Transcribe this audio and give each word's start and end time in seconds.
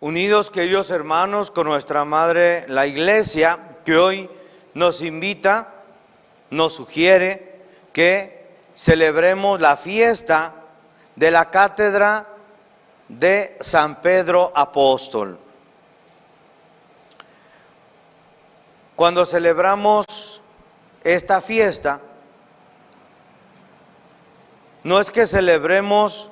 Unidos, 0.00 0.50
queridos 0.50 0.90
hermanos, 0.90 1.50
con 1.50 1.68
nuestra 1.68 2.04
Madre, 2.04 2.66
la 2.68 2.86
Iglesia, 2.86 3.58
que 3.82 3.96
hoy 3.96 4.28
nos 4.74 5.00
invita, 5.00 5.72
nos 6.50 6.74
sugiere 6.74 7.62
que 7.94 8.46
celebremos 8.74 9.58
la 9.58 9.78
fiesta 9.78 10.52
de 11.16 11.30
la 11.30 11.48
cátedra 11.48 12.28
de 13.08 13.56
San 13.60 14.02
Pedro 14.02 14.52
Apóstol. 14.54 15.38
Cuando 19.00 19.24
celebramos 19.24 20.04
esta 21.02 21.40
fiesta, 21.40 22.02
no 24.84 25.00
es 25.00 25.10
que 25.10 25.26
celebremos 25.26 26.30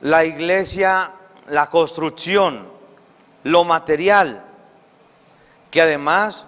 la 0.00 0.24
iglesia, 0.24 1.12
la 1.46 1.70
construcción, 1.70 2.66
lo 3.44 3.62
material, 3.62 4.42
que 5.70 5.80
además, 5.80 6.46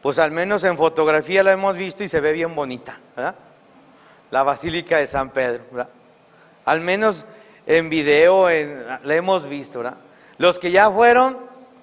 pues 0.00 0.20
al 0.20 0.30
menos 0.30 0.62
en 0.62 0.76
fotografía 0.76 1.42
la 1.42 1.50
hemos 1.50 1.74
visto 1.74 2.04
y 2.04 2.08
se 2.08 2.20
ve 2.20 2.30
bien 2.30 2.54
bonita, 2.54 3.00
¿verdad? 3.16 3.34
La 4.30 4.44
Basílica 4.44 4.98
de 4.98 5.08
San 5.08 5.30
Pedro, 5.30 5.64
¿verdad? 5.72 5.90
Al 6.64 6.80
menos 6.80 7.26
en 7.66 7.90
video 7.90 8.48
la 8.48 9.14
hemos 9.16 9.48
visto, 9.48 9.80
¿verdad? 9.80 9.96
Los 10.38 10.60
que 10.60 10.70
ya 10.70 10.88
fueron, 10.92 11.38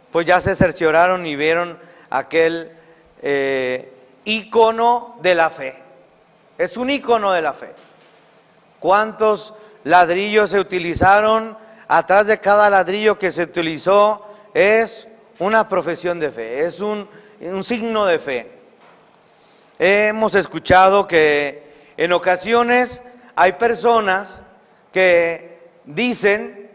pues 0.10 0.26
ya 0.26 0.40
se 0.40 0.56
cercioraron 0.56 1.26
y 1.26 1.36
vieron 1.36 1.91
aquel 2.12 2.72
eh, 3.22 3.92
ícono 4.26 5.18
de 5.22 5.34
la 5.34 5.50
fe. 5.50 5.76
Es 6.58 6.78
un 6.78 6.92
ícono 6.92 7.32
de 7.32 7.42
la 7.42 7.54
fe. 7.54 7.74
¿Cuántos 8.80 9.56
ladrillos 9.84 10.52
se 10.52 10.60
utilizaron? 10.60 11.58
Atrás 11.88 12.28
de 12.28 12.38
cada 12.38 12.70
ladrillo 12.70 13.18
que 13.18 13.32
se 13.32 13.44
utilizó 13.44 14.28
es 14.54 15.08
una 15.40 15.68
profesión 15.68 16.20
de 16.20 16.32
fe, 16.32 16.66
es 16.66 16.80
un, 16.80 17.10
un 17.42 17.64
signo 17.64 18.06
de 18.06 18.20
fe. 18.20 18.52
Hemos 19.80 20.36
escuchado 20.36 21.08
que 21.08 21.94
en 21.98 22.14
ocasiones 22.14 23.02
hay 23.36 23.54
personas 23.54 24.44
que 24.94 25.72
dicen, 25.86 26.70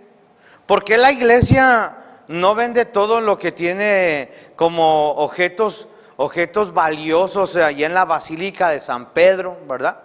¿por 0.66 0.82
qué 0.82 0.98
la 0.98 1.12
iglesia 1.12 1.96
no 2.28 2.54
vende 2.54 2.84
todo 2.84 3.20
lo 3.20 3.38
que 3.38 3.52
tiene 3.52 4.30
como 4.56 5.12
objetos, 5.12 5.88
objetos 6.16 6.72
valiosos 6.72 7.56
allí 7.56 7.84
en 7.84 7.94
la 7.94 8.04
Basílica 8.04 8.70
de 8.70 8.80
San 8.80 9.10
Pedro, 9.10 9.56
¿verdad? 9.68 10.00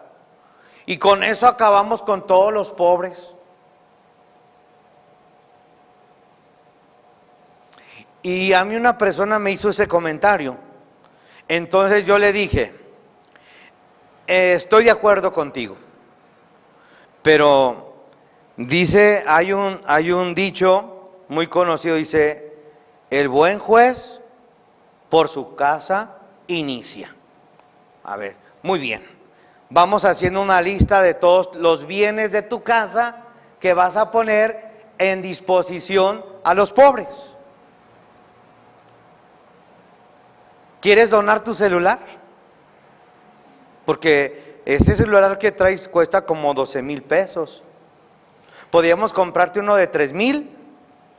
Y 0.86 0.98
con 0.98 1.24
eso 1.24 1.48
acabamos 1.48 2.04
con 2.04 2.28
todos 2.28 2.54
los 2.54 2.72
pobres. 2.72 3.34
Y 8.24 8.54
a 8.54 8.64
mí 8.66 8.76
una 8.76 8.98
persona 8.98 9.40
me 9.40 9.52
hizo 9.52 9.70
ese 9.70 9.88
comentario. 9.88 10.58
Entonces 11.48 12.06
yo 12.06 12.20
le 12.20 12.32
dije, 12.32 12.74
estoy 14.28 14.86
de 14.86 14.92
acuerdo 14.92 15.32
contigo, 15.32 15.76
pero 17.22 18.06
dice, 18.56 19.24
hay 19.28 19.52
un, 19.52 19.82
hay 19.86 20.12
un 20.12 20.34
dicho 20.36 21.01
muy 21.32 21.48
conocido, 21.48 21.96
dice, 21.96 22.52
el 23.10 23.30
buen 23.30 23.58
juez 23.58 24.20
por 25.08 25.30
su 25.30 25.56
casa 25.56 26.18
inicia. 26.48 27.16
A 28.04 28.18
ver, 28.18 28.36
muy 28.62 28.80
bien. 28.80 29.08
Vamos 29.70 30.04
haciendo 30.04 30.42
una 30.42 30.62
lista 30.62 31.02
de 31.02 31.14
todos 31.14 31.56
los 31.56 31.88
bienes 31.88 32.34
de 32.34 32.42
tu 32.42 32.64
casa 32.64 33.28
que 33.62 33.74
vas 33.74 33.96
a 33.96 34.12
poner 34.12 34.90
en 34.98 35.22
disposición 35.22 36.26
a 36.44 36.54
los 36.54 36.74
pobres. 36.74 37.38
¿Quieres 40.82 41.12
donar 41.12 41.46
tu 41.46 41.54
celular? 41.54 42.00
Porque 43.86 44.60
ese 44.66 44.98
celular 44.98 45.38
que 45.38 45.54
traes 45.54 45.88
cuesta 45.88 46.26
como 46.26 46.54
12 46.54 46.82
mil 46.82 47.04
pesos. 47.04 47.64
Podríamos 48.70 49.14
comprarte 49.14 49.62
uno 49.62 49.78
de 49.78 49.88
3 49.88 50.12
mil 50.12 50.58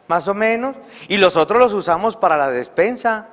más 0.09 0.29
o 0.29 0.35
menos, 0.35 0.77
y 1.09 1.17
los 1.17 1.37
otros 1.37 1.59
los 1.59 1.73
usamos 1.73 2.17
para 2.17 2.37
la 2.37 2.51
despensa. 2.51 3.29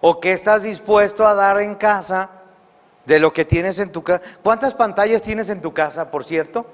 ¿O 0.00 0.20
qué 0.20 0.32
estás 0.32 0.62
dispuesto 0.62 1.26
a 1.26 1.34
dar 1.34 1.60
en 1.60 1.74
casa 1.74 2.30
de 3.04 3.18
lo 3.18 3.32
que 3.32 3.44
tienes 3.44 3.78
en 3.80 3.90
tu 3.90 4.02
casa? 4.02 4.22
¿Cuántas 4.42 4.74
pantallas 4.74 5.22
tienes 5.22 5.48
en 5.48 5.60
tu 5.60 5.74
casa, 5.74 6.10
por 6.10 6.24
cierto? 6.24 6.66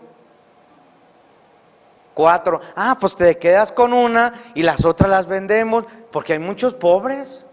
Cuatro. 2.12 2.60
Ah, 2.76 2.96
pues 2.98 3.16
te 3.16 3.38
quedas 3.38 3.72
con 3.72 3.92
una 3.92 4.32
y 4.54 4.62
las 4.62 4.84
otras 4.84 5.10
las 5.10 5.26
vendemos 5.26 5.84
porque 6.12 6.34
hay 6.34 6.38
muchos 6.38 6.74
pobres. 6.74 7.43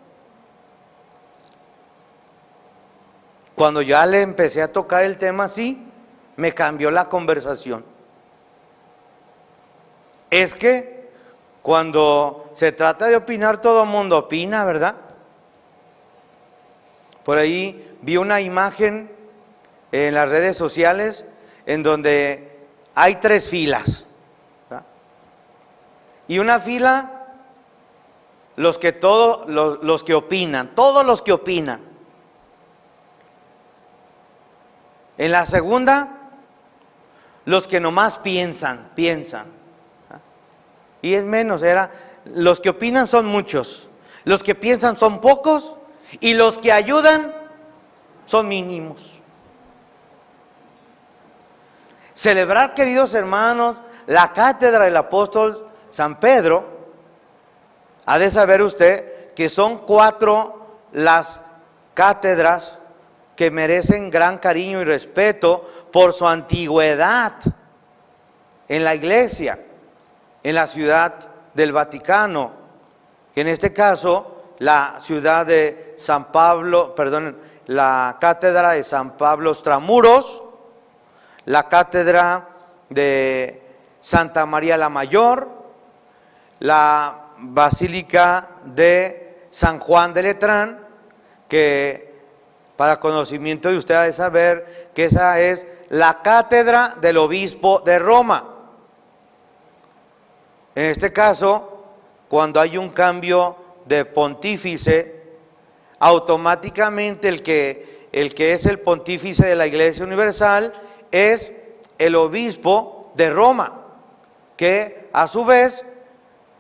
Cuando 3.62 3.84
ya 3.84 4.08
le 4.08 4.24
empecé 4.24 4.64
a 4.64 4.74
tocar 4.74 5.04
el 5.04 5.20
tema 5.20 5.44
así, 5.44 5.80
me 6.36 6.52
cambió 6.52 6.90
la 6.90 7.06
conversación. 7.06 7.86
Es 10.32 10.56
que 10.56 11.12
cuando 11.62 12.50
se 12.54 12.72
trata 12.72 13.06
de 13.06 13.18
opinar, 13.18 13.62
todo 13.62 13.86
mundo 13.86 14.18
opina, 14.18 14.66
¿verdad? 14.66 14.96
Por 17.24 17.38
ahí 17.38 18.00
vi 18.02 18.18
una 18.18 18.42
imagen 18.42 19.12
en 19.92 20.16
las 20.16 20.28
redes 20.28 20.58
sociales 20.58 21.24
en 21.68 21.84
donde 21.84 22.66
hay 22.96 23.18
tres 23.18 23.48
filas. 23.48 24.08
Y 26.28 26.40
una 26.40 26.60
fila, 26.60 27.28
los 28.56 28.80
que 28.80 28.92
todos, 28.92 29.48
los 29.48 30.04
que 30.04 30.16
opinan, 30.16 30.74
todos 30.74 31.06
los 31.06 31.22
que 31.22 31.32
opinan. 31.32 31.91
En 35.22 35.32
la 35.32 35.46
segunda, 35.46 36.18
los 37.46 37.68
que 37.68 37.80
nomás 37.80 38.18
piensan, 38.18 38.90
piensan. 38.96 39.46
Y 41.04 41.14
es 41.14 41.24
menos, 41.24 41.62
era, 41.62 41.92
los 42.26 42.60
que 42.60 42.70
opinan 42.70 43.06
son 43.06 43.28
muchos, 43.28 43.88
los 44.24 44.42
que 44.42 44.56
piensan 44.56 44.98
son 44.98 45.22
pocos 45.22 45.76
y 46.20 46.34
los 46.34 46.58
que 46.58 46.72
ayudan 46.72 47.36
son 48.26 48.48
mínimos. 48.48 49.20
Celebrar, 52.16 52.74
queridos 52.74 53.14
hermanos, 53.14 53.78
la 54.08 54.34
cátedra 54.34 54.86
del 54.86 54.98
apóstol 54.98 55.70
San 55.92 56.20
Pedro, 56.20 56.66
ha 58.08 58.18
de 58.18 58.32
saber 58.32 58.64
usted 58.64 59.36
que 59.36 59.50
son 59.50 59.86
cuatro 59.86 60.80
las 60.94 61.42
cátedras 61.94 62.80
que 63.42 63.50
merecen 63.50 64.12
gran 64.12 64.38
cariño 64.38 64.82
y 64.82 64.84
respeto 64.84 65.68
por 65.92 66.14
su 66.14 66.28
antigüedad 66.28 67.34
en 68.68 68.84
la 68.84 68.94
iglesia, 68.94 69.60
en 70.44 70.54
la 70.54 70.68
ciudad 70.68 71.16
del 71.52 71.72
Vaticano, 71.72 72.52
en 73.34 73.48
este 73.48 73.74
caso 73.74 74.54
la 74.60 74.98
ciudad 75.00 75.48
de 75.48 75.96
San 75.98 76.32
Pablo, 76.32 76.94
perdón, 76.94 77.36
la 77.66 78.18
cátedra 78.22 78.74
de 78.74 78.84
San 78.84 79.18
Pablo 79.18 79.56
Tramuros, 79.56 80.44
la 81.46 81.68
cátedra 81.68 82.48
de 82.90 83.60
Santa 84.02 84.46
María 84.46 84.78
la 84.78 84.90
Mayor, 84.90 85.50
la 86.60 87.30
Basílica 87.40 88.50
de 88.66 89.48
San 89.50 89.80
Juan 89.80 90.14
de 90.14 90.22
Letrán, 90.22 90.88
que 91.48 92.11
para 92.82 93.00
conocimiento 93.00 93.70
de 93.70 93.78
ustedes 93.78 94.16
saber 94.16 94.90
que 94.96 95.06
esa 95.06 95.40
es 95.40 95.68
la 95.90 96.24
cátedra 96.24 96.96
del 97.00 97.20
obispo 97.20 97.80
de 97.82 98.00
Roma. 98.00 98.56
En 100.74 100.86
este 100.86 101.14
caso, 101.14 101.84
cuando 102.28 102.60
hay 102.60 102.80
un 102.80 102.90
cambio 102.90 103.56
de 103.86 104.04
pontífice, 104.06 105.22
automáticamente 106.00 107.28
el 107.28 107.44
que, 107.44 108.08
el 108.12 108.34
que 108.34 108.54
es 108.54 108.66
el 108.66 108.80
pontífice 108.80 109.46
de 109.46 109.56
la 109.56 109.68
Iglesia 109.68 110.04
Universal 110.04 110.74
es 111.12 111.52
el 112.00 112.16
obispo 112.16 113.12
de 113.14 113.30
Roma, 113.30 113.86
que 114.58 115.08
a 115.14 115.28
su 115.28 115.46
vez 115.46 115.86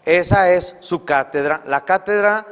esa 0.05 0.51
es 0.51 0.75
su 0.81 1.03
cátedra, 1.03 1.63
la 1.65 1.83
cátedra 1.83 2.45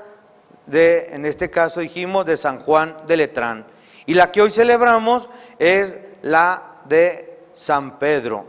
de, 0.69 1.09
en 1.13 1.25
este 1.25 1.49
caso 1.49 1.79
dijimos, 1.79 2.25
de 2.25 2.37
San 2.37 2.59
Juan 2.59 2.95
de 3.07 3.17
Letrán. 3.17 3.65
Y 4.05 4.13
la 4.13 4.31
que 4.31 4.41
hoy 4.41 4.51
celebramos 4.51 5.29
es 5.57 5.95
la 6.21 6.75
de 6.85 7.39
San 7.53 7.97
Pedro, 7.97 8.45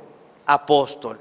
apóstol. 0.46 1.18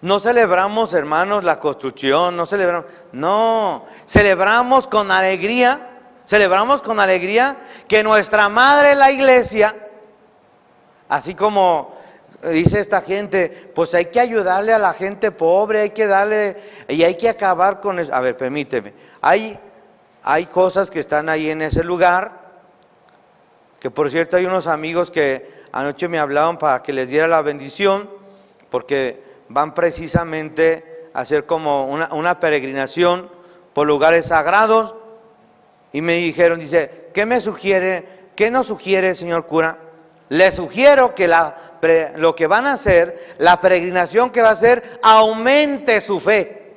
No 0.00 0.18
celebramos, 0.18 0.94
hermanos, 0.94 1.44
la 1.44 1.58
construcción, 1.60 2.36
no 2.36 2.46
celebramos, 2.46 2.90
no, 3.12 3.84
celebramos 4.06 4.86
con 4.86 5.10
alegría, 5.10 5.98
celebramos 6.26 6.82
con 6.82 7.00
alegría 7.00 7.56
que 7.88 8.02
nuestra 8.02 8.48
madre 8.48 8.94
la 8.94 9.10
iglesia, 9.10 9.76
así 11.08 11.34
como 11.34 11.95
dice 12.42 12.80
esta 12.80 13.00
gente, 13.00 13.70
pues 13.74 13.94
hay 13.94 14.06
que 14.06 14.20
ayudarle 14.20 14.72
a 14.72 14.78
la 14.78 14.92
gente 14.92 15.30
pobre, 15.30 15.82
hay 15.82 15.90
que 15.90 16.06
darle, 16.06 16.56
y 16.88 17.02
hay 17.02 17.14
que 17.16 17.28
acabar 17.28 17.80
con 17.80 17.98
eso. 17.98 18.14
A 18.14 18.20
ver, 18.20 18.36
permíteme, 18.36 18.92
hay, 19.20 19.58
hay 20.22 20.46
cosas 20.46 20.90
que 20.90 21.00
están 21.00 21.28
ahí 21.28 21.50
en 21.50 21.62
ese 21.62 21.82
lugar, 21.82 22.46
que 23.80 23.90
por 23.90 24.10
cierto 24.10 24.36
hay 24.36 24.46
unos 24.46 24.66
amigos 24.66 25.10
que 25.10 25.64
anoche 25.72 26.08
me 26.08 26.18
hablaban 26.18 26.58
para 26.58 26.82
que 26.82 26.92
les 26.92 27.10
diera 27.10 27.28
la 27.28 27.42
bendición, 27.42 28.08
porque 28.70 29.22
van 29.48 29.74
precisamente 29.74 31.08
a 31.14 31.20
hacer 31.20 31.46
como 31.46 31.86
una, 31.86 32.12
una 32.12 32.40
peregrinación 32.40 33.30
por 33.72 33.86
lugares 33.86 34.26
sagrados, 34.26 34.94
y 35.92 36.02
me 36.02 36.14
dijeron, 36.16 36.58
dice, 36.58 37.08
¿qué 37.14 37.24
me 37.24 37.40
sugiere? 37.40 38.16
¿Qué 38.34 38.50
nos 38.50 38.66
sugiere, 38.66 39.14
señor 39.14 39.46
cura? 39.46 39.78
Le 40.28 40.50
sugiero 40.50 41.14
que 41.14 41.28
la, 41.28 41.54
lo 42.16 42.34
que 42.34 42.46
van 42.46 42.66
a 42.66 42.72
hacer, 42.72 43.36
la 43.38 43.60
peregrinación 43.60 44.30
que 44.30 44.42
va 44.42 44.48
a 44.48 44.52
hacer, 44.52 44.98
aumente 45.02 46.00
su 46.00 46.18
fe. 46.18 46.74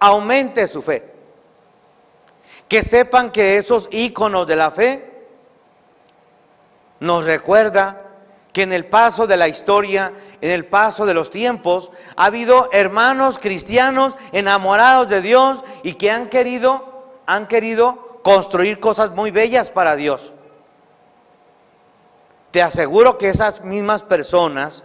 Aumente 0.00 0.66
su 0.66 0.82
fe. 0.82 1.12
Que 2.68 2.82
sepan 2.82 3.30
que 3.30 3.56
esos 3.56 3.88
íconos 3.92 4.46
de 4.46 4.56
la 4.56 4.70
fe 4.70 5.12
nos 6.98 7.24
recuerda 7.24 8.02
que 8.52 8.62
en 8.62 8.72
el 8.72 8.86
paso 8.86 9.26
de 9.26 9.36
la 9.36 9.48
historia, 9.48 10.12
en 10.40 10.50
el 10.50 10.64
paso 10.64 11.06
de 11.06 11.14
los 11.14 11.30
tiempos, 11.30 11.92
ha 12.16 12.24
habido 12.24 12.70
hermanos 12.72 13.38
cristianos 13.38 14.16
enamorados 14.32 15.08
de 15.08 15.20
Dios 15.20 15.62
y 15.82 15.94
que 15.94 16.10
han 16.10 16.28
querido, 16.28 17.12
han 17.26 17.46
querido 17.46 18.05
construir 18.26 18.80
cosas 18.80 19.12
muy 19.12 19.30
bellas 19.30 19.70
para 19.70 19.94
Dios. 19.94 20.32
Te 22.50 22.60
aseguro 22.60 23.18
que 23.18 23.28
esas 23.28 23.62
mismas 23.62 24.02
personas, 24.02 24.82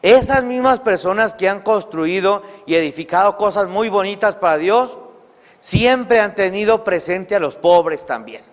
esas 0.00 0.44
mismas 0.44 0.78
personas 0.78 1.34
que 1.34 1.48
han 1.48 1.62
construido 1.62 2.42
y 2.66 2.76
edificado 2.76 3.36
cosas 3.36 3.66
muy 3.66 3.88
bonitas 3.88 4.36
para 4.36 4.58
Dios, 4.58 4.96
siempre 5.58 6.20
han 6.20 6.36
tenido 6.36 6.84
presente 6.84 7.34
a 7.34 7.40
los 7.40 7.56
pobres 7.56 8.06
también. 8.06 8.44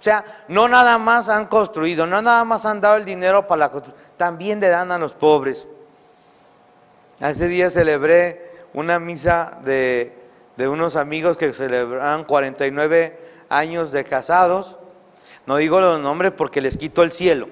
O 0.00 0.02
sea, 0.02 0.44
no 0.48 0.66
nada 0.66 0.96
más 0.96 1.28
han 1.28 1.44
construido, 1.48 2.06
no 2.06 2.22
nada 2.22 2.42
más 2.46 2.64
han 2.64 2.80
dado 2.80 2.96
el 2.96 3.04
dinero 3.04 3.46
para 3.46 3.58
la 3.58 3.70
construcción, 3.70 4.08
también 4.16 4.60
le 4.60 4.70
dan 4.70 4.90
a 4.90 4.96
los 4.96 5.12
pobres. 5.12 5.68
Hace 7.20 7.48
día 7.48 7.68
celebré 7.68 8.64
una 8.72 8.98
misa 8.98 9.58
de 9.62 10.23
de 10.56 10.68
unos 10.68 10.96
amigos 10.96 11.36
que 11.36 11.52
celebraron 11.52 12.24
49 12.24 13.18
años 13.48 13.92
de 13.92 14.04
casados. 14.04 14.76
No 15.46 15.56
digo 15.56 15.80
los 15.80 16.00
nombres 16.00 16.32
porque 16.32 16.60
les 16.60 16.76
quito 16.76 17.02
el 17.02 17.12
cielo. 17.12 17.48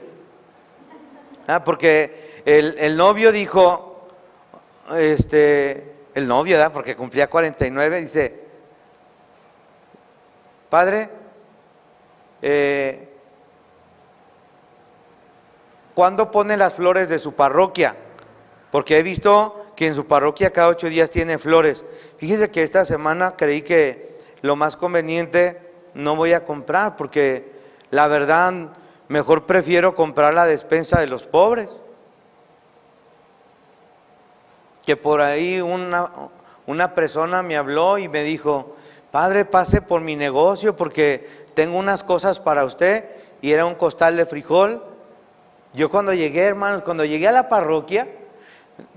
Ah, 1.47 1.65
porque 1.65 2.43
el, 2.45 2.97
novio 2.97 3.33
dijo, 3.33 4.09
este, 4.97 5.93
el 6.15 6.27
novio, 6.27 6.57
¿verdad? 6.57 6.73
porque 6.73 6.97
cumplía 6.97 7.29
49, 7.29 8.01
dice, 8.01 8.43
Padre, 10.71 11.11
eh, 12.41 13.09
¿cuándo 15.95 16.31
pone 16.31 16.57
las 16.57 16.75
flores 16.75 17.09
de 17.09 17.19
su 17.19 17.35
parroquia? 17.35 17.95
Porque 18.71 18.99
he 18.99 19.03
visto 19.03 19.62
que 19.77 19.87
en 19.87 19.95
su 19.95 20.07
parroquia 20.07 20.53
cada 20.53 20.69
ocho 20.69 20.89
días 20.89 21.11
tiene 21.11 21.39
flores. 21.39 21.85
Fíjese 22.19 22.51
que 22.51 22.63
esta 22.63 22.85
semana 22.85 23.35
creí 23.37 23.63
que 23.63 24.19
lo 24.43 24.57
más 24.57 24.77
conveniente 24.77 25.61
no 25.95 26.17
voy 26.17 26.33
a 26.33 26.45
comprar 26.45 26.97
porque 26.97 27.53
la 27.91 28.09
verdad 28.09 28.53
mejor 29.09 29.47
prefiero 29.47 29.95
comprar 29.95 30.35
la 30.35 30.47
despensa 30.47 31.01
de 31.01 31.07
los 31.07 31.25
pobres. 31.25 31.77
Que 34.85 34.97
por 34.97 35.21
ahí 35.21 35.61
una, 35.61 36.11
una 36.67 36.95
persona 36.95 37.43
me 37.43 37.57
habló 37.57 37.99
y 37.99 38.09
me 38.09 38.23
dijo, 38.23 38.77
Padre, 39.11 39.45
pase 39.45 39.83
por 39.83 40.01
mi 40.01 40.17
negocio 40.17 40.75
porque 40.75 41.47
tengo 41.55 41.79
unas 41.79 42.03
cosas 42.03 42.41
para 42.41 42.65
usted 42.65 43.05
y 43.41 43.53
era 43.53 43.67
un 43.67 43.75
costal 43.75 44.17
de 44.17 44.27
frijol. 44.27 44.83
Yo 45.75 45.91
cuando 45.91 46.13
llegué, 46.13 46.45
hermanos, 46.45 46.83
cuando 46.83 47.05
llegué 47.05 47.29
a 47.29 47.33
la 47.33 47.49
parroquia, 47.49 48.09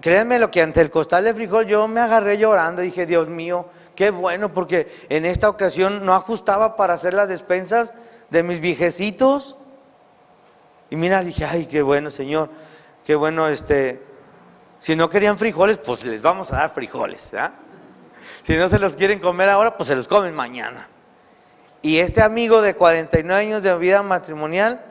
Créanme 0.01 0.39
lo 0.39 0.51
que 0.51 0.61
ante 0.61 0.81
el 0.81 0.89
costal 0.89 1.23
de 1.23 1.33
frijol 1.33 1.65
yo 1.65 1.87
me 1.87 1.99
agarré 1.99 2.37
llorando, 2.37 2.81
dije, 2.81 3.05
Dios 3.05 3.29
mío, 3.29 3.67
qué 3.95 4.09
bueno, 4.09 4.51
porque 4.51 4.87
en 5.09 5.25
esta 5.25 5.49
ocasión 5.49 6.05
no 6.05 6.13
ajustaba 6.13 6.75
para 6.75 6.93
hacer 6.93 7.13
las 7.13 7.27
despensas 7.27 7.93
de 8.29 8.43
mis 8.43 8.59
viejecitos. 8.59 9.57
Y 10.89 10.95
mira, 10.95 11.23
dije, 11.23 11.45
ay, 11.45 11.65
qué 11.65 11.81
bueno, 11.81 12.09
Señor, 12.09 12.49
qué 13.03 13.15
bueno, 13.15 13.47
este, 13.47 14.01
si 14.79 14.95
no 14.95 15.09
querían 15.09 15.37
frijoles, 15.37 15.77
pues 15.77 16.05
les 16.05 16.21
vamos 16.21 16.51
a 16.51 16.57
dar 16.57 16.73
frijoles. 16.73 17.31
Si 18.43 18.57
no 18.57 18.67
se 18.67 18.79
los 18.79 18.95
quieren 18.95 19.19
comer 19.19 19.49
ahora, 19.49 19.77
pues 19.77 19.87
se 19.87 19.95
los 19.95 20.07
comen 20.07 20.33
mañana. 20.33 20.87
Y 21.81 21.99
este 21.99 22.21
amigo 22.21 22.61
de 22.61 22.75
49 22.75 23.41
años 23.41 23.63
de 23.63 23.75
vida 23.77 24.01
matrimonial 24.03 24.83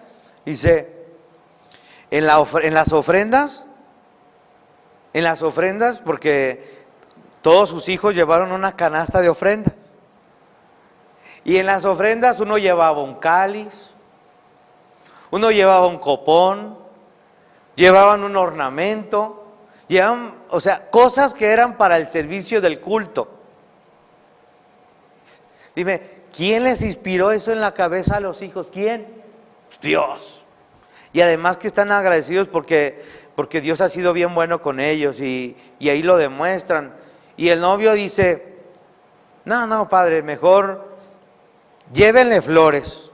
dice, 0.44 0.92
en 2.10 2.26
las 2.26 2.92
ofrendas, 2.92 3.66
en 5.14 5.24
las 5.24 5.40
ofrendas 5.42 6.00
porque 6.00 6.84
todos 7.40 7.70
sus 7.70 7.88
hijos 7.88 8.14
llevaron 8.14 8.52
una 8.52 8.76
canasta 8.76 9.22
de 9.22 9.30
ofrendas. 9.30 9.74
Y 11.44 11.56
en 11.56 11.66
las 11.66 11.84
ofrendas 11.84 12.40
uno 12.40 12.58
llevaba 12.58 13.02
un 13.02 13.14
cáliz, 13.14 13.90
uno 15.30 15.50
llevaba 15.50 15.86
un 15.86 15.98
copón, 15.98 16.76
llevaban 17.76 18.24
un 18.24 18.36
ornamento, 18.36 19.46
llevaban, 19.88 20.34
o 20.50 20.58
sea, 20.58 20.90
cosas 20.90 21.32
que 21.32 21.46
eran 21.46 21.76
para 21.76 21.96
el 21.96 22.08
servicio 22.08 22.60
del 22.60 22.80
culto. 22.80 23.28
Dime, 25.76 26.24
¿quién 26.34 26.64
les 26.64 26.82
inspiró 26.82 27.30
eso 27.30 27.52
en 27.52 27.60
la 27.60 27.72
cabeza 27.72 28.16
a 28.16 28.20
los 28.20 28.42
hijos? 28.42 28.68
¿Quién? 28.72 29.22
Dios. 29.80 30.44
Y 31.12 31.20
además 31.20 31.58
que 31.58 31.68
están 31.68 31.92
agradecidos 31.92 32.48
porque 32.48 33.23
porque 33.34 33.60
Dios 33.60 33.80
ha 33.80 33.88
sido 33.88 34.12
bien 34.12 34.34
bueno 34.34 34.60
con 34.60 34.80
ellos 34.80 35.20
y, 35.20 35.56
ahí 35.80 36.02
lo 36.02 36.16
demuestran. 36.16 36.94
Y 37.36 37.48
el 37.48 37.60
novio 37.60 37.92
dice, 37.92 38.54
no, 39.44 39.66
no, 39.66 39.88
padre, 39.88 40.22
mejor 40.22 40.88
llévenle 41.92 42.40
flores. 42.40 43.10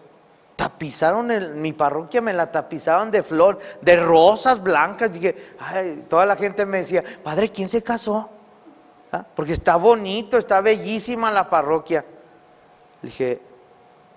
Tapizaron 0.57 1.61
mi 1.61 1.73
parroquia, 1.73 2.21
me 2.21 2.35
la 2.35 2.53
tapizaron 2.53 3.11
de 3.11 3.23
flor, 3.23 3.59
de 3.81 3.97
rosas 3.97 4.63
blancas. 4.63 5.11
Dije, 5.11 5.55
ay, 5.59 6.05
toda 6.09 6.27
la 6.27 6.37
gente 6.37 6.67
me 6.67 6.79
decía, 6.79 7.03
padre, 7.25 7.49
¿quién 7.49 7.69
se 7.69 7.83
casó? 7.83 8.29
¿Ah? 9.11 9.25
Porque 9.35 9.55
está 9.55 9.77
bonito, 9.77 10.37
está 10.37 10.61
bellísima 10.61 11.31
la 11.31 11.49
parroquia. 11.49 12.05
Le 13.01 13.09
dije, 13.09 13.41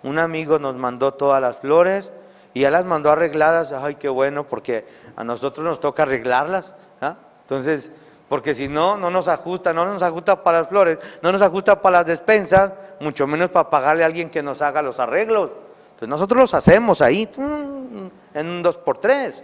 un 0.04 0.20
amigo 0.20 0.60
nos 0.60 0.76
mandó 0.76 1.14
todas 1.14 1.42
las 1.42 1.58
flores 1.58 2.12
y 2.54 2.62
ya 2.62 2.70
las 2.70 2.84
mandó 2.84 3.10
arregladas. 3.10 3.72
Ay, 3.72 3.96
qué 3.96 4.10
bueno, 4.10 4.44
porque 4.44 4.86
a 5.16 5.24
nosotros 5.24 5.66
nos 5.66 5.80
toca 5.80 6.04
arreglarlas. 6.04 6.76
¿ah? 7.02 7.16
Entonces, 7.42 7.92
porque 8.30 8.56
si 8.56 8.68
no, 8.68 8.98
no 8.98 9.12
nos 9.12 9.28
ajusta, 9.28 9.74
no 9.74 9.86
nos 9.86 10.02
ajusta 10.02 10.44
para 10.44 10.60
las 10.60 10.68
flores, 10.68 10.98
no 11.22 11.32
nos 11.32 11.42
ajusta 11.42 11.82
para 11.82 12.00
las 12.00 12.08
despensas, 12.08 12.74
mucho 13.00 13.28
menos 13.28 13.50
para 13.50 13.70
pagarle 13.70 14.04
a 14.04 14.08
alguien 14.08 14.30
que 14.30 14.42
nos 14.42 14.62
haga 14.62 14.82
los 14.82 15.00
arreglos. 15.00 15.52
Entonces 15.86 16.10
nosotros 16.10 16.40
los 16.40 16.54
hacemos 16.54 17.02
ahí 17.02 17.30
en 17.38 18.48
un 18.48 18.62
dos 18.62 18.78
por 18.78 18.98
tres. 18.98 19.44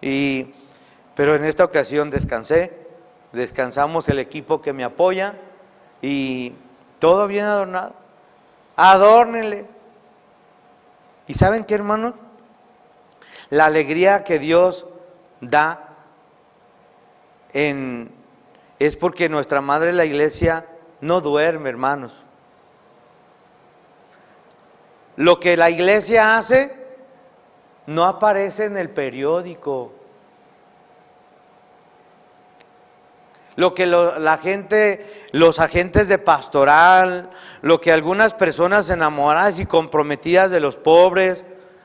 Y, 0.00 0.54
pero 1.14 1.34
en 1.34 1.44
esta 1.44 1.64
ocasión 1.64 2.10
descansé, 2.10 2.72
descansamos 3.32 4.08
el 4.08 4.18
equipo 4.18 4.62
que 4.62 4.72
me 4.72 4.84
apoya 4.84 5.34
y 6.00 6.54
todo 6.98 7.26
bien 7.26 7.44
adornado. 7.46 7.94
Adórnenle. 8.76 9.66
¿Y 11.26 11.34
saben 11.34 11.64
qué, 11.64 11.74
hermanos? 11.74 12.14
La 13.50 13.66
alegría 13.66 14.24
que 14.24 14.38
Dios 14.38 14.86
da 15.40 15.88
en, 17.52 18.10
es 18.78 18.96
porque 18.96 19.28
nuestra 19.28 19.60
madre 19.60 19.92
la 19.92 20.04
iglesia 20.04 20.66
no 21.00 21.20
duerme, 21.20 21.68
hermanos. 21.68 22.24
Lo 25.16 25.40
que 25.40 25.56
la 25.56 25.70
iglesia 25.70 26.36
hace 26.38 26.74
no 27.86 28.04
aparece 28.04 28.66
en 28.66 28.76
el 28.76 28.88
periódico. 28.90 29.92
Lo 33.56 33.74
que 33.74 33.84
la 33.84 34.38
gente, 34.38 35.26
los 35.32 35.58
agentes 35.58 36.08
de 36.08 36.18
pastoral, 36.18 37.30
lo 37.60 37.80
que 37.80 37.92
algunas 37.92 38.32
personas 38.32 38.88
enamoradas 38.88 39.58
y 39.60 39.66
comprometidas 39.66 40.50
de 40.50 40.60
los 40.60 40.76
pobres, 40.76 41.44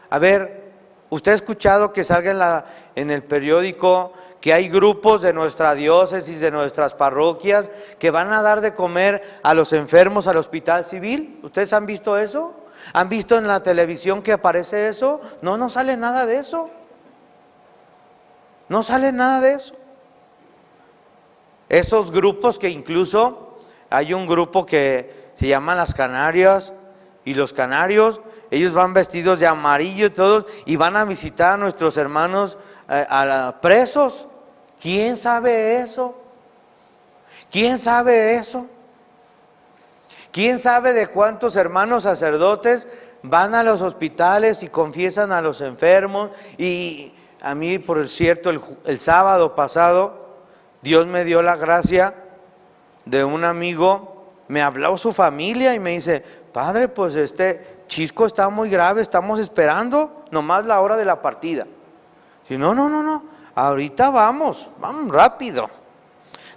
a 0.10 0.20
ver, 0.20 0.65
Usted 1.10 1.32
ha 1.34 1.36
escuchado 1.36 1.94
que 1.94 2.04
salga 2.04 2.66
en, 2.96 3.04
en 3.04 3.12
el 3.12 3.24
periódico 3.24 4.14
que 4.42 4.54
hay 4.54 4.70
grupos 4.70 5.22
de 5.22 5.34
nuestra 5.34 5.74
diócesis, 5.74 6.40
de 6.40 6.52
nuestras 6.52 6.94
parroquias, 6.94 7.72
que 7.98 8.12
van 8.12 8.32
a 8.32 8.44
dar 8.44 8.62
de 8.62 8.76
comer 8.76 9.40
a 9.42 9.54
los 9.56 9.74
enfermos 9.74 10.28
al 10.28 10.38
hospital 10.38 10.86
civil. 10.86 11.40
¿Ustedes 11.42 11.74
han 11.74 11.86
visto 11.86 12.18
eso? 12.18 12.54
¿Han 12.94 13.10
visto 13.10 13.38
en 13.38 13.48
la 13.48 13.64
televisión 13.64 14.22
que 14.22 14.34
aparece 14.34 14.88
eso? 14.88 15.20
No, 15.42 15.58
no 15.58 15.68
sale 15.70 15.98
nada 15.98 16.26
de 16.28 16.38
eso. 16.38 16.70
No 18.70 18.84
sale 18.84 19.12
nada 19.12 19.42
de 19.42 19.54
eso. 19.54 19.76
Esos 21.70 22.12
grupos 22.12 22.60
que 22.60 22.70
incluso 22.70 23.58
hay 23.90 24.14
un 24.14 24.28
grupo 24.28 24.66
que 24.66 25.32
se 25.36 25.48
llama 25.48 25.74
las 25.74 25.94
Canarias 25.94 26.74
y 27.24 27.34
los 27.34 27.54
canarios, 27.54 28.22
ellos 28.56 28.72
van 28.72 28.94
vestidos 28.94 29.40
de 29.40 29.48
amarillo 29.48 30.12
todos 30.12 30.46
y 30.66 30.78
van 30.78 30.96
a 30.96 31.04
visitar 31.04 31.54
a 31.54 31.58
nuestros 31.58 31.98
hermanos 31.98 32.58
eh, 32.90 33.06
a 33.10 33.56
presos. 33.62 34.28
¿Quién 34.82 35.18
sabe 35.18 35.80
eso? 35.80 36.16
¿Quién 37.52 37.78
sabe 37.78 38.36
eso? 38.36 38.68
¿Quién 40.32 40.60
sabe 40.60 40.94
de 40.94 41.08
cuántos 41.08 41.56
hermanos 41.56 42.04
sacerdotes 42.04 42.88
van 43.24 43.56
a 43.56 43.64
los 43.64 43.82
hospitales 43.82 44.64
y 44.64 44.70
confiesan 44.70 45.32
a 45.32 45.42
los 45.42 45.62
enfermos? 45.62 46.32
Y 46.58 47.14
a 47.42 47.56
mí, 47.56 47.80
por 47.80 48.08
cierto, 48.08 48.50
el, 48.50 49.00
sábado 49.00 49.54
pasado, 49.54 50.38
Dios 50.82 51.08
me 51.08 51.24
dio 51.24 51.42
la 51.42 51.56
gracia 51.58 52.14
de 53.06 53.24
un 53.24 53.44
amigo, 53.44 54.34
me 54.48 54.62
habló 54.62 54.98
su 54.98 55.12
familia 55.14 55.74
y 55.74 55.80
me 55.80 55.92
dice, 55.92 56.24
padre, 56.52 56.88
pues 56.88 57.16
este 57.16 57.75
chisco 57.88 58.26
está 58.26 58.50
muy 58.50 58.70
grave, 58.70 59.02
estamos 59.02 59.40
esperando 59.40 60.26
nomás 60.32 60.66
la 60.66 60.82
hora 60.82 60.98
de 60.98 61.06
la 61.06 61.22
partida. 61.22 61.66
Si 62.48 62.58
no, 62.58 62.76
no, 62.76 62.90
no, 62.90 63.02
no, 63.02 63.24
ahorita 63.56 64.10
vamos, 64.10 64.70
vamos 64.80 65.14
rápido. 65.14 65.70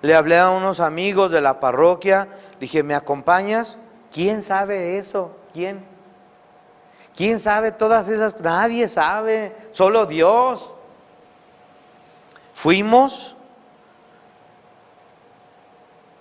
Le 0.03 0.15
hablé 0.15 0.39
a 0.39 0.51
unos 0.51 0.81
amigos 0.81 1.31
de 1.31 1.41
la 1.41 1.59
parroquia, 1.59 2.29
dije, 2.61 2.83
¿me 2.83 2.95
acompañas? 2.95 3.79
¿Quién 4.13 4.43
sabe 4.43 4.99
eso? 4.99 5.37
¿Quién? 5.53 5.85
¿Quién 7.17 7.41
sabe 7.41 7.73
todas 7.73 8.09
esas? 8.09 8.41
Nadie 8.41 8.89
sabe, 8.89 9.57
solo 9.73 10.07
Dios. 10.07 10.73
Fuimos. 12.55 13.35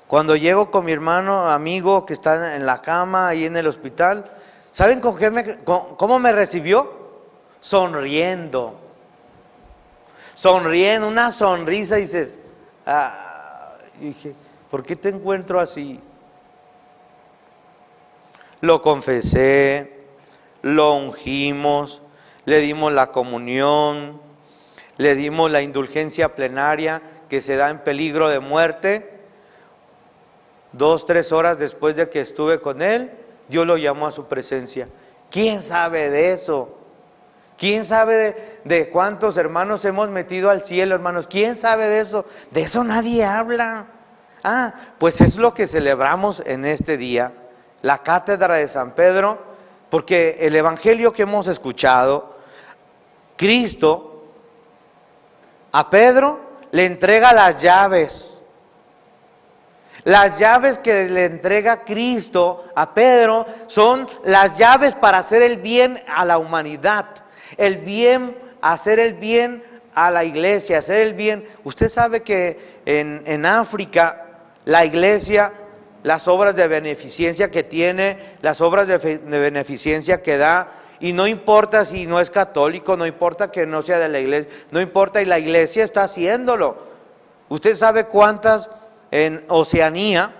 Cuando 0.07 0.35
llego 0.35 0.71
con 0.71 0.85
mi 0.85 0.93
hermano, 0.93 1.51
amigo 1.51 2.05
que 2.05 2.13
está 2.13 2.55
en 2.55 2.65
la 2.65 2.81
cama 2.81 3.27
ahí 3.27 3.45
en 3.45 3.57
el 3.57 3.67
hospital, 3.67 4.31
¿saben 4.77 5.01
cómo 5.01 6.19
me 6.19 6.31
recibió? 6.31 6.93
Sonriendo. 7.59 8.79
Sonriendo, 10.35 11.07
una 11.07 11.31
sonrisa, 11.31 11.95
dices, 11.95 12.39
ah, 12.85 13.77
dije, 13.99 14.35
¿por 14.69 14.83
qué 14.83 14.95
te 14.95 15.09
encuentro 15.09 15.59
así? 15.59 15.99
Lo 18.61 18.83
confesé, 18.83 20.05
lo 20.61 20.93
ungimos, 20.93 22.03
le 22.45 22.59
dimos 22.59 22.93
la 22.93 23.07
comunión, 23.07 24.21
le 24.97 25.15
dimos 25.15 25.49
la 25.49 25.63
indulgencia 25.63 26.35
plenaria 26.35 27.01
que 27.29 27.41
se 27.41 27.55
da 27.55 27.71
en 27.71 27.79
peligro 27.79 28.29
de 28.29 28.39
muerte. 28.39 29.21
Dos, 30.71 31.07
tres 31.07 31.31
horas 31.31 31.57
después 31.57 31.95
de 31.95 32.11
que 32.11 32.21
estuve 32.21 32.61
con 32.61 32.83
él, 32.83 33.11
Dios 33.47 33.65
lo 33.65 33.77
llamó 33.77 34.07
a 34.07 34.11
su 34.11 34.25
presencia. 34.25 34.87
¿Quién 35.29 35.61
sabe 35.61 36.09
de 36.09 36.33
eso? 36.33 36.77
¿Quién 37.57 37.85
sabe 37.85 38.59
de, 38.63 38.89
cuántos 38.89 39.35
hermanos 39.35 39.83
hemos 39.85 40.09
metido 40.09 40.49
al 40.49 40.63
cielo, 40.63 40.93
hermanos? 40.93 41.27
¿Quién 41.27 41.55
sabe 41.55 41.85
de 41.85 42.01
eso? 42.01 42.25
De 42.51 42.61
eso 42.61 42.83
nadie 42.83 43.25
habla. 43.25 43.87
Ah, 44.43 44.73
pues 44.99 45.21
es 45.21 45.37
lo 45.37 45.53
que 45.53 45.65
celebramos 45.65 46.43
en 46.45 46.65
este 46.65 46.97
día, 46.97 47.33
la 47.81 47.97
cátedra 47.97 48.55
de 48.55 48.69
San 48.69 48.91
Pedro, 48.91 49.39
porque 49.89 50.37
el 50.41 50.55
Evangelio 50.55 51.11
que 51.11 51.23
hemos 51.23 51.47
escuchado, 51.47 52.37
Cristo 53.35 54.23
a 55.71 55.89
Pedro 55.89 56.39
le 56.71 56.85
entrega 56.85 57.33
las 57.33 57.59
llaves. 57.61 58.36
Las 60.07 60.39
llaves 60.39 60.79
que 60.79 61.09
le 61.09 61.25
entrega 61.25 61.83
Cristo 61.83 62.65
a 62.75 62.93
Pedro 62.93 63.45
son 63.67 64.07
las 64.23 64.57
llaves 64.57 64.95
para 64.95 65.19
hacer 65.19 65.41
el 65.41 65.57
bien 65.57 66.01
a 66.07 66.23
la 66.25 66.37
humanidad 66.37 67.05
el 67.57 67.77
bien, 67.77 68.37
hacer 68.61 68.99
el 68.99 69.13
bien 69.13 69.63
a 69.93 70.11
la 70.11 70.23
iglesia, 70.23 70.79
hacer 70.79 71.01
el 71.01 71.13
bien. 71.13 71.45
Usted 71.63 71.87
sabe 71.87 72.21
que 72.21 72.81
en, 72.85 73.45
África 73.45 74.25
la 74.65 74.85
iglesia, 74.85 75.53
las 76.03 76.27
obras 76.27 76.55
de 76.55 76.67
beneficencia 76.67 77.49
que 77.49 77.63
tiene, 77.63 78.35
las 78.41 78.61
obras 78.61 78.87
de, 78.87 78.97
de 78.97 79.39
beneficencia 79.39 80.21
que 80.21 80.37
da, 80.37 80.67
y 80.99 81.13
no 81.13 81.27
importa 81.27 81.85
si 81.85 82.07
no 82.07 82.19
es 82.19 82.29
católico, 82.31 82.97
no 82.97 83.05
importa 83.05 83.51
que 83.51 83.65
no 83.65 83.81
sea 83.81 83.99
de 83.99 84.09
la 84.09 84.19
iglesia, 84.19 84.51
no 84.71 84.81
importa, 84.81 85.21
y 85.21 85.25
la 85.25 85.39
iglesia 85.39 85.83
está 85.83 86.03
haciéndolo. 86.03 86.87
Usted 87.49 87.75
sabe 87.75 88.05
cuántas 88.05 88.69
en 89.11 89.45
Oceanía, 89.47 90.33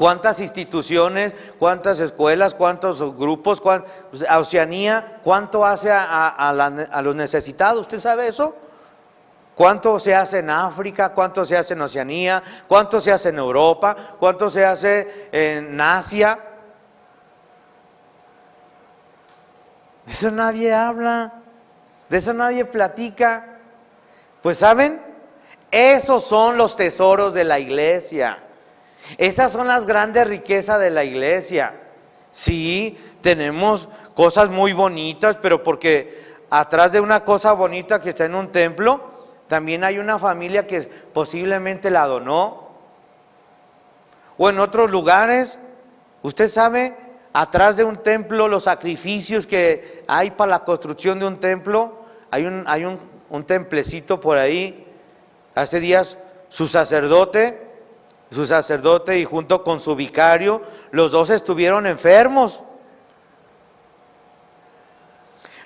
¿Cuántas 0.00 0.40
instituciones, 0.40 1.34
cuántas 1.58 2.00
escuelas, 2.00 2.54
cuántos 2.54 3.02
grupos, 3.18 3.60
a 4.26 4.38
Oceanía, 4.38 5.20
cuánto 5.22 5.62
hace 5.62 5.90
a, 5.92 7.02
los 7.04 7.14
necesitados? 7.14 7.82
¿Usted 7.82 7.98
sabe 7.98 8.28
eso? 8.28 8.56
¿Cuánto 9.54 9.98
se 9.98 10.14
hace 10.14 10.38
en 10.38 10.48
África? 10.48 11.10
¿Cuánto 11.10 11.44
se 11.44 11.54
hace 11.54 11.74
en 11.74 11.82
Oceanía? 11.82 12.42
¿Cuánto 12.66 12.98
se 12.98 13.12
hace 13.12 13.28
en 13.28 13.36
Europa? 13.40 13.94
¿Cuánto 14.18 14.48
se 14.48 14.64
hace 14.64 15.28
en 15.32 15.78
Asia? 15.78 16.38
De 20.06 20.12
eso 20.12 20.30
nadie 20.30 20.72
habla, 20.72 21.34
de 22.08 22.16
eso 22.16 22.32
nadie 22.32 22.64
platica. 22.64 23.58
Pues 24.40 24.56
saben, 24.56 25.09
esos 25.70 26.24
son 26.24 26.56
los 26.56 26.76
tesoros 26.76 27.34
de 27.34 27.44
la 27.44 27.58
iglesia. 27.58 28.38
Esas 29.18 29.52
son 29.52 29.68
las 29.68 29.86
grandes 29.86 30.26
riquezas 30.26 30.80
de 30.80 30.90
la 30.90 31.04
iglesia. 31.04 31.74
Sí, 32.30 32.96
tenemos 33.20 33.88
cosas 34.14 34.50
muy 34.50 34.72
bonitas, 34.72 35.36
pero 35.40 35.62
porque 35.62 36.22
atrás 36.50 36.92
de 36.92 37.00
una 37.00 37.24
cosa 37.24 37.52
bonita 37.52 38.00
que 38.00 38.10
está 38.10 38.24
en 38.24 38.34
un 38.34 38.52
templo, 38.52 39.00
también 39.48 39.84
hay 39.84 39.98
una 39.98 40.18
familia 40.18 40.66
que 40.66 40.82
posiblemente 40.82 41.90
la 41.90 42.06
donó. 42.06 42.70
O 44.38 44.48
en 44.48 44.58
otros 44.58 44.90
lugares, 44.90 45.58
usted 46.22 46.48
sabe, 46.48 46.96
atrás 47.32 47.76
de 47.76 47.84
un 47.84 47.96
templo, 47.96 48.48
los 48.48 48.64
sacrificios 48.64 49.46
que 49.46 50.04
hay 50.06 50.30
para 50.30 50.50
la 50.50 50.64
construcción 50.64 51.18
de 51.18 51.26
un 51.26 51.38
templo, 51.38 52.04
hay 52.30 52.46
un, 52.46 52.64
hay 52.66 52.84
un, 52.84 52.98
un 53.28 53.44
templecito 53.44 54.20
por 54.20 54.38
ahí. 54.38 54.86
Hace 55.60 55.80
días 55.80 56.18
su 56.48 56.66
sacerdote 56.66 57.70
su 58.30 58.46
sacerdote 58.46 59.18
y 59.18 59.24
junto 59.24 59.64
con 59.64 59.80
su 59.80 59.96
vicario, 59.96 60.62
los 60.92 61.10
dos 61.10 61.30
estuvieron 61.30 61.86
enfermos. 61.86 62.62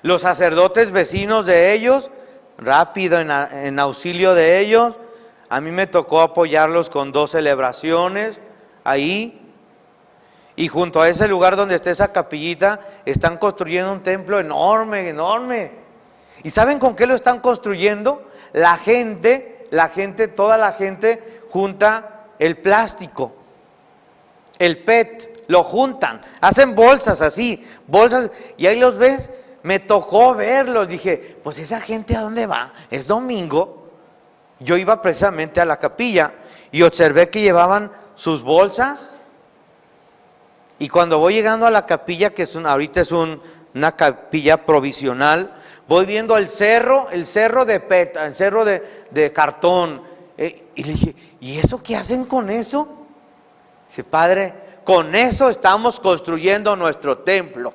Los 0.01 0.23
sacerdotes 0.23 0.91
vecinos 0.91 1.45
de 1.45 1.73
ellos, 1.73 2.09
rápido 2.57 3.19
en, 3.19 3.79
auxilio 3.79 4.33
de 4.33 4.59
ellos, 4.59 4.95
a 5.47 5.61
mí 5.61 5.71
me 5.71 5.85
tocó 5.85 6.21
apoyarlos 6.21 6.89
con 6.89 7.11
dos 7.11 7.31
celebraciones 7.31 8.39
ahí. 8.83 9.41
Y 10.55 10.67
junto 10.67 11.01
a 11.01 11.09
ese 11.09 11.27
lugar 11.27 11.55
donde 11.55 11.75
está 11.75 11.91
esa 11.91 12.11
capillita, 12.11 12.79
están 13.05 13.37
construyendo 13.37 13.91
un 13.91 14.01
templo 14.01 14.39
enorme, 14.39 15.09
enorme. 15.09 15.71
¿Y 16.43 16.49
saben 16.49 16.79
con 16.79 16.95
qué 16.95 17.05
lo 17.05 17.13
están 17.13 17.41
construyendo? 17.41 18.27
La 18.53 18.77
gente, 18.77 19.54
la 19.75 19.89
gente, 19.89 20.29
toda 20.29 20.55
la 20.55 20.71
gente 20.71 21.41
junta 21.49 22.27
el 22.39 22.57
plástico, 22.57 23.35
el 24.57 24.77
PET, 24.85 25.43
lo 25.49 25.63
juntan, 25.63 26.21
hacen 26.39 26.75
bolsas 26.75 27.21
así, 27.21 27.67
bolsas, 27.85 28.31
y 28.55 28.67
ahí 28.67 28.79
los 28.79 28.97
ves, 28.97 29.33
me 29.63 29.79
tocó 29.79 30.33
verlos, 30.33 30.87
dije, 30.87 31.37
pues 31.43 31.59
esa 31.59 31.81
gente 31.81 32.15
a 32.15 32.21
dónde 32.21 32.47
va, 32.47 32.71
es 32.89 33.05
domingo, 33.07 33.89
yo 34.61 34.77
iba 34.77 35.01
precisamente 35.01 35.59
a 35.59 35.65
la 35.65 35.75
capilla 35.75 36.31
y 36.71 36.81
observé 36.83 37.29
que 37.29 37.41
llevaban 37.41 37.91
sus 38.15 38.43
bolsas, 38.43 39.19
y 40.79 40.87
cuando 40.87 41.19
voy 41.19 41.33
llegando 41.33 41.65
a 41.65 41.69
la 41.69 41.85
capilla, 41.85 42.29
que 42.29 42.43
es 42.43 42.55
ahorita 42.55 43.01
es 43.01 43.11
una 43.11 43.91
capilla 43.97 44.65
provisional, 44.65 45.51
voy 45.87 46.05
viendo 46.05 46.37
el 46.37 46.49
cerro, 46.49 47.09
el 47.09 47.25
cerro 47.25 47.65
de 47.65 47.79
PET, 47.79 48.17
el 48.17 48.35
cerro 48.35 48.65
de, 48.65 49.31
cartón, 49.33 50.01
eh, 50.37 50.69
y 50.75 50.83
le 50.83 50.91
dije, 50.91 51.15
¿Y 51.45 51.59
eso 51.59 51.83
qué 51.83 51.95
hacen 51.95 52.25
con 52.25 52.49
eso? 52.49 52.87
Dice, 53.87 54.03
Padre, 54.03 54.79
con 54.83 55.13
eso 55.13 55.47
estamos 55.47 55.99
construyendo 55.99 56.75
nuestro 56.75 57.19
templo. 57.19 57.71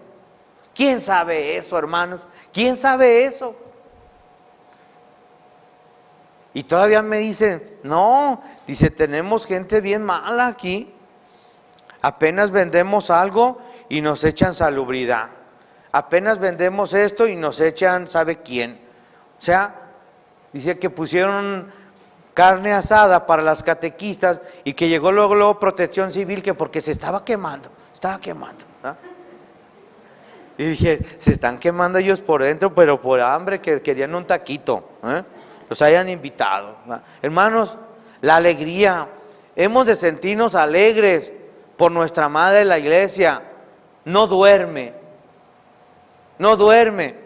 ¿Quién 0.74 1.00
sabe 1.00 1.56
eso, 1.56 1.78
hermanos? 1.78 2.20
¿Quién 2.52 2.76
sabe 2.76 3.26
eso? 3.26 3.54
Y 6.52 6.64
todavía 6.64 7.00
me 7.00 7.18
dicen, 7.18 7.78
no, 7.84 8.42
dice, 8.66 8.90
tenemos 8.90 9.46
gente 9.46 9.80
bien 9.80 10.02
mala 10.02 10.48
aquí. 10.48 10.92
Apenas 12.02 12.50
vendemos 12.50 13.08
algo 13.08 13.58
y 13.88 14.00
nos 14.00 14.24
echan 14.24 14.52
salubridad. 14.52 15.30
Apenas 15.92 16.38
vendemos 16.38 16.94
esto 16.94 17.26
y 17.26 17.36
nos 17.36 17.60
echan, 17.60 18.06
¿sabe 18.06 18.36
quién? 18.36 18.78
O 19.38 19.42
sea, 19.42 19.74
dice 20.52 20.78
que 20.78 20.90
pusieron 20.90 21.72
carne 22.34 22.72
asada 22.72 23.26
para 23.26 23.42
las 23.42 23.62
catequistas 23.62 24.40
y 24.64 24.74
que 24.74 24.88
llegó 24.88 25.10
luego, 25.12 25.34
luego 25.34 25.58
protección 25.58 26.12
civil 26.12 26.42
que 26.42 26.54
porque 26.54 26.80
se 26.80 26.92
estaba 26.92 27.24
quemando, 27.24 27.70
estaba 27.92 28.18
quemando. 28.20 28.64
Y 30.58 30.64
dije, 30.64 31.00
se 31.16 31.32
están 31.32 31.58
quemando 31.58 31.98
ellos 31.98 32.20
por 32.20 32.42
dentro, 32.42 32.74
pero 32.74 33.00
por 33.00 33.18
hambre 33.20 33.60
que 33.60 33.80
querían 33.80 34.14
un 34.14 34.26
taquito. 34.26 34.90
¿eh? 35.04 35.22
Los 35.70 35.80
hayan 35.80 36.08
invitado. 36.08 36.76
Hermanos, 37.22 37.78
la 38.20 38.36
alegría. 38.36 39.08
Hemos 39.56 39.86
de 39.86 39.96
sentirnos 39.96 40.54
alegres 40.54 41.32
por 41.78 41.90
nuestra 41.90 42.28
madre 42.28 42.66
la 42.66 42.78
iglesia. 42.78 43.42
No 44.04 44.26
duerme. 44.26 44.99
No 46.40 46.56
duerme. 46.56 47.16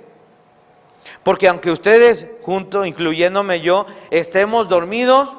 Porque 1.23 1.47
aunque 1.47 1.71
ustedes, 1.71 2.27
junto, 2.43 2.85
incluyéndome 2.85 3.61
yo, 3.61 3.87
estemos 4.11 4.69
dormidos, 4.69 5.39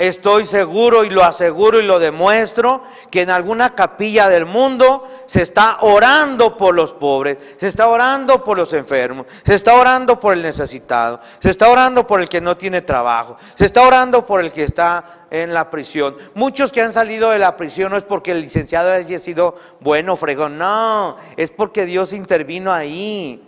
Estoy 0.00 0.46
seguro 0.46 1.04
y 1.04 1.10
lo 1.10 1.22
aseguro 1.22 1.78
y 1.78 1.82
lo 1.82 1.98
demuestro 1.98 2.80
que 3.10 3.20
en 3.20 3.28
alguna 3.28 3.74
capilla 3.74 4.30
del 4.30 4.46
mundo 4.46 5.06
se 5.26 5.42
está 5.42 5.80
orando 5.82 6.56
por 6.56 6.74
los 6.74 6.94
pobres, 6.94 7.36
se 7.58 7.68
está 7.68 7.86
orando 7.86 8.42
por 8.42 8.56
los 8.56 8.72
enfermos, 8.72 9.26
se 9.44 9.54
está 9.54 9.74
orando 9.74 10.18
por 10.18 10.32
el 10.32 10.40
necesitado, 10.40 11.20
se 11.38 11.50
está 11.50 11.68
orando 11.68 12.06
por 12.06 12.22
el 12.22 12.30
que 12.30 12.40
no 12.40 12.56
tiene 12.56 12.80
trabajo, 12.80 13.36
se 13.54 13.66
está 13.66 13.82
orando 13.82 14.24
por 14.24 14.40
el 14.40 14.52
que 14.52 14.64
está 14.64 15.26
en 15.30 15.52
la 15.52 15.68
prisión. 15.68 16.16
Muchos 16.32 16.72
que 16.72 16.80
han 16.80 16.94
salido 16.94 17.28
de 17.28 17.38
la 17.38 17.58
prisión 17.58 17.90
no 17.90 17.98
es 17.98 18.04
porque 18.04 18.30
el 18.30 18.40
licenciado 18.40 18.90
haya 18.90 19.18
sido 19.18 19.54
bueno, 19.80 20.16
fregón, 20.16 20.56
no, 20.56 21.18
es 21.36 21.50
porque 21.50 21.84
Dios 21.84 22.14
intervino 22.14 22.72
ahí. 22.72 23.46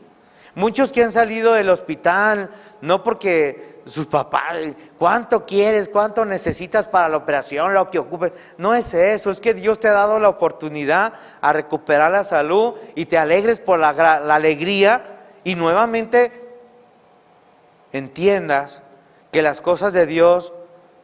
Muchos 0.54 0.92
que 0.92 1.02
han 1.02 1.12
salido 1.12 1.54
del 1.54 1.70
hospital, 1.70 2.50
no 2.82 3.02
porque 3.02 3.71
sus 3.84 4.06
papás, 4.06 4.56
¿cuánto 4.98 5.44
quieres? 5.44 5.88
¿Cuánto 5.88 6.24
necesitas 6.24 6.86
para 6.86 7.08
la 7.08 7.16
operación? 7.16 7.74
Lo 7.74 7.90
que 7.90 7.98
ocupes. 7.98 8.32
No 8.56 8.74
es 8.74 8.94
eso, 8.94 9.30
es 9.30 9.40
que 9.40 9.54
Dios 9.54 9.80
te 9.80 9.88
ha 9.88 9.92
dado 9.92 10.18
la 10.18 10.28
oportunidad 10.28 11.12
a 11.40 11.52
recuperar 11.52 12.10
la 12.10 12.24
salud 12.24 12.74
y 12.94 13.06
te 13.06 13.18
alegres 13.18 13.60
por 13.60 13.78
la, 13.78 13.92
la 13.92 14.34
alegría 14.34 15.02
y 15.44 15.54
nuevamente 15.54 16.40
entiendas 17.92 18.82
que 19.30 19.42
las 19.42 19.60
cosas 19.60 19.92
de 19.92 20.06
Dios 20.06 20.52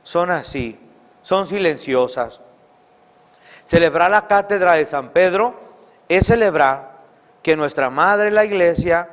son 0.02 0.30
así, 0.30 0.78
son 1.23 1.47
silenciosas. 1.47 2.40
Celebrar 3.64 4.11
la 4.11 4.26
cátedra 4.26 4.75
de 4.75 4.87
San 4.87 5.11
Pedro 5.11 5.58
es 6.08 6.26
celebrar 6.26 6.99
que 7.42 7.56
nuestra 7.56 7.90
Madre 7.90 8.30
la 8.30 8.44
Iglesia, 8.44 9.11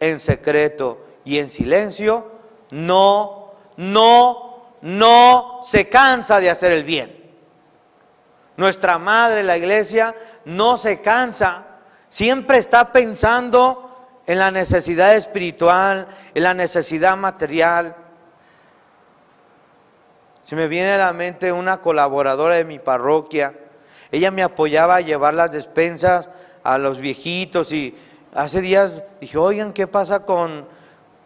en 0.00 0.20
secreto 0.20 1.04
y 1.24 1.38
en 1.38 1.48
silencio, 1.48 2.33
no, 2.70 3.52
no, 3.76 4.68
no 4.82 5.60
se 5.64 5.88
cansa 5.88 6.40
de 6.40 6.50
hacer 6.50 6.72
el 6.72 6.84
bien. 6.84 7.24
Nuestra 8.56 8.98
madre, 8.98 9.42
la 9.42 9.56
iglesia, 9.56 10.14
no 10.44 10.76
se 10.76 11.00
cansa, 11.00 11.64
siempre 12.08 12.58
está 12.58 12.92
pensando 12.92 13.84
en 14.26 14.38
la 14.38 14.50
necesidad 14.50 15.14
espiritual, 15.14 16.06
en 16.34 16.42
la 16.42 16.54
necesidad 16.54 17.16
material. 17.16 17.96
Se 20.44 20.54
me 20.56 20.68
viene 20.68 20.92
a 20.92 20.98
la 20.98 21.12
mente 21.12 21.50
una 21.50 21.80
colaboradora 21.80 22.56
de 22.56 22.64
mi 22.64 22.78
parroquia. 22.78 23.54
Ella 24.12 24.30
me 24.30 24.42
apoyaba 24.42 24.96
a 24.96 25.00
llevar 25.00 25.34
las 25.34 25.50
despensas 25.50 26.28
a 26.62 26.78
los 26.78 27.00
viejitos 27.00 27.72
y 27.72 27.96
hace 28.34 28.60
días 28.60 29.02
dije, 29.20 29.36
oigan, 29.38 29.72
¿qué 29.72 29.86
pasa 29.86 30.24
con, 30.24 30.66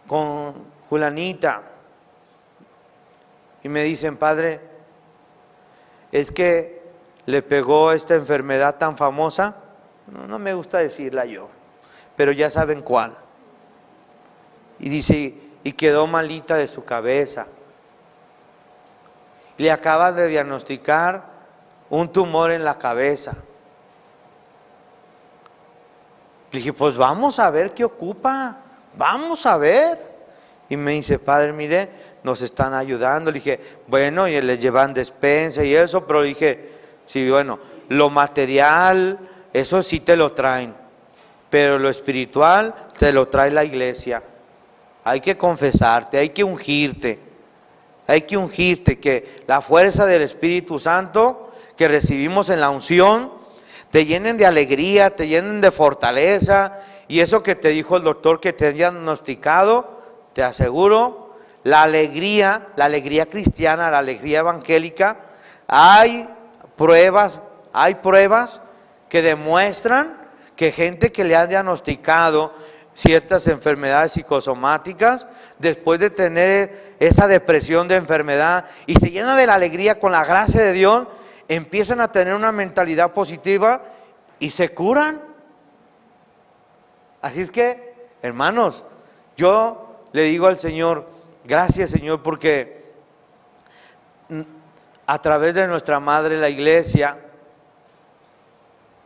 con 0.06 0.54
Julanita. 0.88 1.62
Y 3.62 3.68
me 3.68 3.82
dicen, 3.82 4.16
padre, 4.16 4.60
es 6.12 6.32
que 6.32 6.82
le 7.26 7.42
pegó 7.42 7.92
esta 7.92 8.14
enfermedad 8.14 8.76
tan 8.76 8.96
famosa, 8.96 9.56
no, 10.06 10.38
me 10.38 10.54
gusta 10.54 10.78
decirla 10.78 11.26
yo, 11.26 11.48
pero 12.16 12.32
ya 12.32 12.50
saben 12.50 12.80
cuál. 12.80 13.14
Y 14.78 14.88
dice, 14.88 15.34
y 15.62 15.72
quedó 15.72 16.06
malita 16.06 16.56
de 16.56 16.66
su 16.66 16.84
cabeza. 16.84 17.46
Le 19.58 19.70
acaba 19.70 20.12
de 20.12 20.28
diagnosticar 20.28 21.24
un 21.90 22.10
tumor 22.10 22.52
en 22.52 22.64
la 22.64 22.78
cabeza. 22.78 23.34
Le 26.50 26.58
dije, 26.58 26.72
pues 26.72 26.96
vamos 26.96 27.38
a 27.38 27.50
ver 27.50 27.74
qué 27.74 27.84
ocupa, 27.84 28.56
vamos 28.96 29.44
a 29.44 29.58
ver. 29.58 30.07
Y 30.68 30.76
me 30.76 30.92
dice, 30.92 31.18
padre, 31.18 31.52
mire, 31.52 31.88
nos 32.22 32.42
están 32.42 32.74
ayudando. 32.74 33.30
Le 33.30 33.38
dije, 33.38 33.60
bueno, 33.86 34.28
y 34.28 34.40
les 34.40 34.60
llevan 34.60 34.92
despensa 34.92 35.64
y 35.64 35.74
eso, 35.74 36.06
pero 36.06 36.22
dije, 36.22 36.72
sí, 37.06 37.28
bueno, 37.30 37.58
lo 37.88 38.10
material, 38.10 39.18
eso 39.52 39.82
sí 39.82 40.00
te 40.00 40.16
lo 40.16 40.32
traen, 40.32 40.74
pero 41.48 41.78
lo 41.78 41.88
espiritual 41.88 42.74
te 42.98 43.12
lo 43.12 43.28
trae 43.28 43.50
la 43.50 43.64
iglesia. 43.64 44.22
Hay 45.04 45.20
que 45.20 45.36
confesarte, 45.36 46.18
hay 46.18 46.30
que 46.30 46.44
ungirte, 46.44 47.18
hay 48.06 48.22
que 48.22 48.36
ungirte, 48.36 48.98
que 48.98 49.42
la 49.46 49.60
fuerza 49.60 50.04
del 50.04 50.22
Espíritu 50.22 50.78
Santo 50.78 51.52
que 51.76 51.88
recibimos 51.88 52.50
en 52.50 52.60
la 52.60 52.70
unción 52.70 53.32
te 53.90 54.04
llenen 54.04 54.36
de 54.36 54.44
alegría, 54.44 55.16
te 55.16 55.28
llenen 55.28 55.62
de 55.62 55.70
fortaleza, 55.70 56.80
y 57.06 57.20
eso 57.20 57.42
que 57.42 57.54
te 57.54 57.68
dijo 57.68 57.96
el 57.96 58.02
doctor 58.02 58.38
que 58.38 58.52
te 58.52 58.66
ha 58.66 58.72
diagnosticado, 58.72 59.97
te 60.32 60.42
aseguro, 60.42 61.36
la 61.64 61.82
alegría, 61.82 62.68
la 62.76 62.86
alegría 62.86 63.26
cristiana, 63.26 63.90
la 63.90 63.98
alegría 63.98 64.40
evangélica, 64.40 65.18
hay 65.66 66.28
pruebas, 66.76 67.40
hay 67.72 67.96
pruebas 67.96 68.60
que 69.08 69.22
demuestran 69.22 70.16
que 70.56 70.72
gente 70.72 71.12
que 71.12 71.24
le 71.24 71.36
ha 71.36 71.46
diagnosticado 71.46 72.52
ciertas 72.94 73.46
enfermedades 73.46 74.12
psicosomáticas, 74.12 75.26
después 75.58 76.00
de 76.00 76.10
tener 76.10 76.96
esa 76.98 77.28
depresión 77.28 77.86
de 77.86 77.94
enfermedad 77.94 78.64
y 78.86 78.94
se 78.94 79.10
llena 79.10 79.36
de 79.36 79.46
la 79.46 79.54
alegría 79.54 80.00
con 80.00 80.10
la 80.10 80.24
gracia 80.24 80.62
de 80.62 80.72
Dios, 80.72 81.06
empiezan 81.46 82.00
a 82.00 82.10
tener 82.10 82.34
una 82.34 82.50
mentalidad 82.50 83.12
positiva 83.12 83.82
y 84.40 84.50
se 84.50 84.70
curan. 84.70 85.22
Así 87.22 87.40
es 87.40 87.52
que, 87.52 88.10
hermanos, 88.20 88.84
yo 89.36 89.87
le 90.12 90.22
digo 90.22 90.46
al 90.46 90.58
Señor, 90.58 91.06
gracias 91.44 91.90
Señor, 91.90 92.22
porque 92.22 92.78
a 95.06 95.18
través 95.22 95.54
de 95.54 95.66
nuestra 95.66 96.00
madre, 96.00 96.36
la 96.36 96.50
iglesia, 96.50 97.18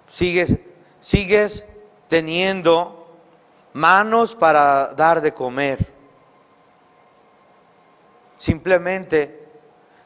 sigues, 0.08 0.56
sigues 1.00 1.64
teniendo 2.08 3.16
manos 3.72 4.34
para 4.34 4.94
dar 4.94 5.20
de 5.20 5.32
comer. 5.32 5.78
Simplemente, 8.36 9.46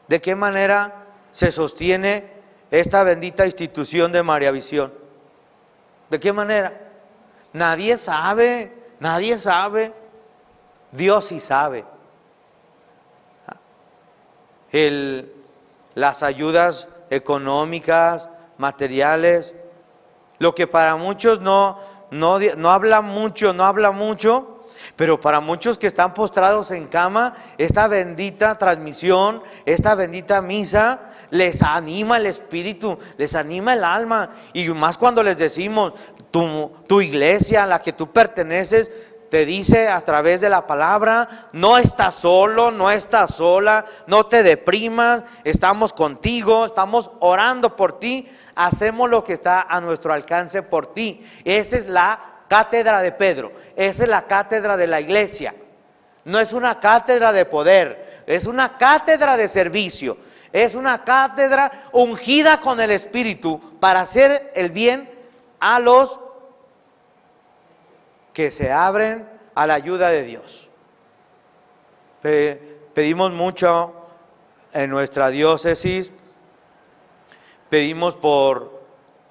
¿de 0.07 0.21
qué 0.21 0.35
manera 0.35 1.05
se 1.31 1.51
sostiene 1.51 2.31
esta 2.69 3.03
bendita 3.03 3.45
institución 3.45 4.11
de 4.11 4.21
María 4.21 4.51
Visión? 4.51 4.93
¿De 6.11 6.19
qué 6.19 6.31
manera? 6.31 6.79
Nadie 7.53 7.97
sabe, 7.97 8.71
nadie 8.99 9.37
sabe. 9.37 9.91
Dios 10.91 11.25
sí 11.25 11.39
sabe. 11.39 11.85
las 15.95 16.21
ayudas 16.21 16.87
económicas, 17.09 18.29
materiales, 18.57 19.55
lo 20.37 20.53
que 20.53 20.67
para 20.67 20.95
muchos 20.97 21.41
no, 21.41 21.79
no, 22.11 22.39
no 22.39 22.71
habla 22.71 23.01
mucho, 23.01 23.53
no 23.53 23.65
habla 23.65 23.91
mucho, 23.91 24.57
pero 24.95 25.19
para 25.19 25.39
muchos 25.39 25.77
que 25.77 25.87
están 25.87 26.13
postrados 26.13 26.71
en 26.71 26.87
cama, 26.87 27.33
esta 27.57 27.87
bendita 27.87 28.57
transmisión, 28.57 29.41
esta 29.65 29.95
bendita 29.95 30.41
misa, 30.41 31.11
les 31.29 31.61
anima 31.61 32.17
el 32.17 32.25
espíritu, 32.25 32.97
les 33.17 33.35
anima 33.35 33.73
el 33.73 33.83
alma. 33.83 34.29
Y 34.53 34.67
más 34.69 34.97
cuando 34.97 35.23
les 35.23 35.37
decimos, 35.37 35.93
tu, 36.31 36.71
tu 36.87 37.01
iglesia 37.01 37.63
a 37.63 37.67
la 37.67 37.81
que 37.81 37.93
tú 37.93 38.11
perteneces, 38.11 38.91
te 39.29 39.45
dice 39.45 39.89
a 39.89 40.01
través 40.01 40.41
de 40.41 40.49
la 40.49 40.65
palabra, 40.65 41.47
no 41.51 41.77
estás 41.77 42.15
solo, 42.15 42.71
no 42.71 42.89
estás 42.91 43.35
sola, 43.35 43.85
no 44.07 44.25
te 44.25 44.43
deprimas, 44.43 45.23
estamos 45.43 45.93
contigo, 45.93 46.65
estamos 46.65 47.11
orando 47.19 47.75
por 47.75 47.99
ti, 47.99 48.27
hacemos 48.55 49.09
lo 49.09 49.23
que 49.23 49.33
está 49.33 49.63
a 49.63 49.81
nuestro 49.81 50.13
alcance 50.13 50.63
por 50.63 50.93
ti. 50.93 51.25
Esa 51.43 51.77
es 51.77 51.87
la 51.87 52.19
cátedra 52.47 53.01
de 53.01 53.11
Pedro. 53.11 53.51
Esa 53.75 54.03
es 54.03 54.09
la 54.09 54.25
cátedra 54.25 54.77
de 54.77 54.87
la 54.87 55.01
iglesia. 55.01 55.53
No 56.25 56.39
es 56.39 56.53
una 56.53 56.79
cátedra 56.79 57.31
de 57.31 57.45
poder, 57.45 58.23
es 58.25 58.47
una 58.47 58.77
cátedra 58.77 59.37
de 59.37 59.47
servicio. 59.47 60.17
Es 60.53 60.75
una 60.75 61.03
cátedra 61.03 61.89
ungida 61.91 62.61
con 62.61 62.79
el 62.79 62.91
Espíritu 62.91 63.77
para 63.79 64.01
hacer 64.01 64.51
el 64.55 64.71
bien 64.71 65.09
a 65.59 65.79
los 65.79 66.19
que 68.37 68.51
se 68.51 68.71
abren 68.71 69.27
a 69.55 69.65
la 69.65 69.73
ayuda 69.73 70.09
de 70.09 70.21
Dios. 70.21 70.69
Pedimos 72.93 73.31
mucho 73.31 73.95
en 74.73 74.91
nuestra 74.91 75.29
diócesis, 75.29 76.11
pedimos 77.67 78.13
por 78.13 78.83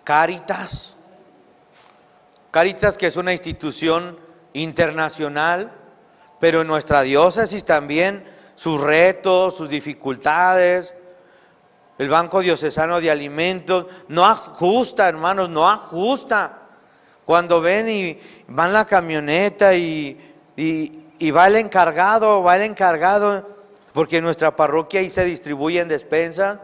Caritas, 0.03 0.97
Caritas 2.51 2.99
que 2.99 3.07
es 3.07 3.17
una 3.17 3.33
institución 3.33 4.19
internacional, 4.55 5.71
pero 6.41 6.63
en 6.63 6.67
nuestra 6.67 7.03
diócesis 7.03 7.65
también 7.65 8.25
sus 8.57 8.81
retos, 8.81 9.57
sus 9.57 9.69
dificultades, 9.69 10.93
el 11.97 12.09
Banco 12.09 12.41
Diocesano 12.41 13.01
de 13.01 13.13
Alimentos, 13.13 13.87
no 14.09 14.27
ajusta, 14.27 15.07
hermanos, 15.07 15.49
no 15.49 15.69
ajusta. 15.69 16.66
Cuando 17.27 17.61
ven 17.61 17.89
y 17.89 18.19
van 18.49 18.73
la 18.73 18.87
camioneta 18.87 19.75
y, 19.75 20.19
y, 20.57 21.31
va 21.31 21.49
el 21.49 21.57
encargado, 21.57 22.43
va 22.43 22.57
el 22.57 22.63
encargado, 22.63 23.47
porque 23.93 24.19
en 24.19 24.25
nuestra 24.25 24.57
parroquia 24.57 25.01
ahí 25.01 25.11
se 25.11 25.25
distribuyen 25.25 25.89
despensas. 25.89 26.59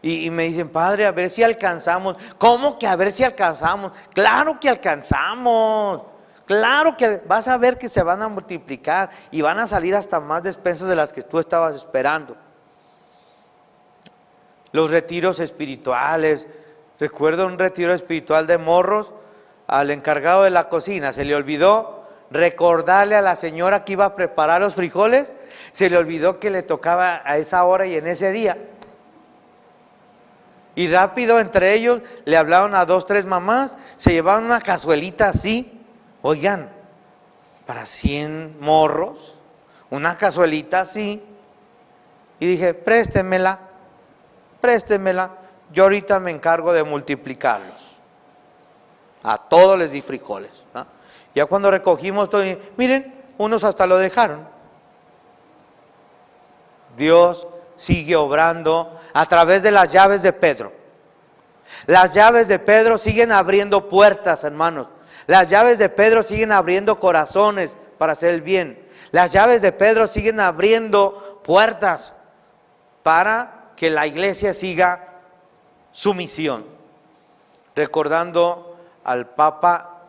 Y, 0.00 0.24
y, 0.26 0.30
me 0.30 0.44
dicen, 0.44 0.70
padre, 0.70 1.06
a 1.06 1.12
ver 1.12 1.28
si 1.28 1.42
alcanzamos. 1.42 2.16
¿Cómo 2.38 2.78
que 2.78 2.86
a 2.86 2.96
ver 2.96 3.12
si 3.12 3.24
alcanzamos? 3.24 3.92
Claro 4.14 4.58
que 4.58 4.70
alcanzamos. 4.70 6.02
Claro 6.46 6.96
que 6.96 7.20
vas 7.26 7.48
a 7.48 7.58
ver 7.58 7.76
que 7.76 7.88
se 7.88 8.02
van 8.02 8.22
a 8.22 8.28
multiplicar 8.28 9.10
y 9.30 9.42
van 9.42 9.58
a 9.58 9.66
salir 9.66 9.94
hasta 9.94 10.20
más 10.20 10.42
despensas 10.44 10.88
de 10.88 10.96
las 10.96 11.12
que 11.12 11.22
tú 11.22 11.40
estabas 11.40 11.74
esperando 11.74 12.36
los 14.76 14.90
retiros 14.90 15.40
espirituales. 15.40 16.46
Recuerdo 17.00 17.46
un 17.46 17.58
retiro 17.58 17.92
espiritual 17.92 18.46
de 18.46 18.58
morros 18.58 19.12
al 19.66 19.90
encargado 19.90 20.44
de 20.44 20.50
la 20.50 20.68
cocina, 20.68 21.12
se 21.12 21.24
le 21.24 21.34
olvidó 21.34 22.06
recordarle 22.30 23.14
a 23.16 23.22
la 23.22 23.36
señora 23.36 23.84
que 23.84 23.92
iba 23.92 24.04
a 24.04 24.14
preparar 24.14 24.60
los 24.60 24.74
frijoles, 24.74 25.34
se 25.72 25.90
le 25.90 25.96
olvidó 25.96 26.40
que 26.40 26.50
le 26.50 26.62
tocaba 26.62 27.22
a 27.24 27.38
esa 27.38 27.64
hora 27.64 27.86
y 27.86 27.94
en 27.94 28.06
ese 28.06 28.32
día. 28.32 28.58
Y 30.74 30.88
rápido 30.88 31.40
entre 31.40 31.74
ellos 31.74 32.02
le 32.24 32.36
hablaron 32.36 32.74
a 32.74 32.84
dos, 32.84 33.06
tres 33.06 33.24
mamás, 33.24 33.74
se 33.96 34.12
llevaban 34.12 34.44
una 34.44 34.60
cazuelita 34.60 35.28
así, 35.28 35.80
oigan, 36.22 36.70
para 37.64 37.86
100 37.86 38.60
morros, 38.60 39.38
una 39.90 40.16
cazuelita 40.16 40.80
así. 40.80 41.22
Y 42.38 42.46
dije, 42.46 42.74
préstemela 42.74 43.60
préstemela, 44.60 45.30
yo 45.72 45.84
ahorita 45.84 46.18
me 46.18 46.32
encargo 46.32 46.72
de 46.72 46.82
multiplicarlos. 46.82 47.95
A 49.26 49.38
todos 49.38 49.76
les 49.76 49.90
di 49.90 50.00
frijoles. 50.00 50.64
Ya 51.34 51.46
cuando 51.46 51.68
recogimos 51.68 52.30
todo, 52.30 52.44
miren, 52.76 53.12
unos 53.38 53.64
hasta 53.64 53.84
lo 53.84 53.98
dejaron. 53.98 54.48
Dios 56.96 57.46
sigue 57.74 58.14
obrando 58.14 58.98
a 59.12 59.26
través 59.26 59.64
de 59.64 59.72
las 59.72 59.92
llaves 59.92 60.22
de 60.22 60.32
Pedro. 60.32 60.72
Las 61.86 62.14
llaves 62.14 62.46
de 62.46 62.60
Pedro 62.60 62.98
siguen 62.98 63.32
abriendo 63.32 63.88
puertas, 63.88 64.44
hermanos. 64.44 64.86
Las 65.26 65.50
llaves 65.50 65.78
de 65.78 65.88
Pedro 65.88 66.22
siguen 66.22 66.52
abriendo 66.52 67.00
corazones 67.00 67.76
para 67.98 68.12
hacer 68.12 68.32
el 68.32 68.42
bien. 68.42 68.80
Las 69.10 69.32
llaves 69.32 69.60
de 69.60 69.72
Pedro 69.72 70.06
siguen 70.06 70.38
abriendo 70.38 71.40
puertas 71.44 72.14
para 73.02 73.72
que 73.74 73.90
la 73.90 74.06
iglesia 74.06 74.54
siga 74.54 75.08
su 75.90 76.14
misión, 76.14 76.64
recordando 77.74 78.75
al 79.06 79.30
Papa 79.30 80.02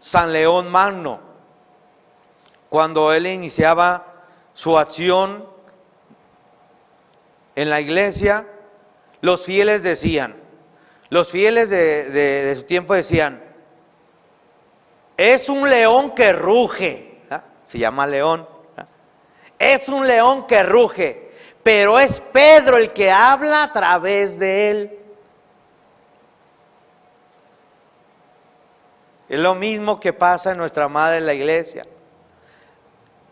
San 0.00 0.32
León 0.32 0.68
Magno, 0.68 1.20
cuando 2.68 3.12
él 3.12 3.26
iniciaba 3.26 4.06
su 4.54 4.76
acción 4.76 5.46
en 7.54 7.70
la 7.70 7.80
iglesia, 7.80 8.46
los 9.20 9.44
fieles 9.44 9.82
decían, 9.82 10.34
los 11.10 11.30
fieles 11.30 11.70
de, 11.70 12.54
su 12.56 12.64
tiempo 12.64 12.94
decían, 12.94 13.42
es 15.16 15.48
un 15.48 15.68
león 15.68 16.14
que 16.14 16.32
ruge, 16.32 17.20
se 17.66 17.78
llama 17.78 18.06
león, 18.06 18.48
es 19.58 19.88
un 19.88 20.06
león 20.06 20.46
que 20.46 20.62
ruge 20.62 21.28
pero 21.68 21.98
es 21.98 22.18
Pedro 22.18 22.78
el 22.78 22.94
que 22.94 23.10
habla 23.10 23.64
a 23.64 23.72
través 23.74 24.38
de 24.38 24.70
él. 24.70 24.97
Es 29.28 29.38
lo 29.38 29.54
mismo 29.54 30.00
que 30.00 30.12
pasa 30.12 30.52
en 30.52 30.58
nuestra 30.58 30.88
madre 30.88 31.18
en 31.18 31.26
la 31.26 31.34
iglesia. 31.34 31.86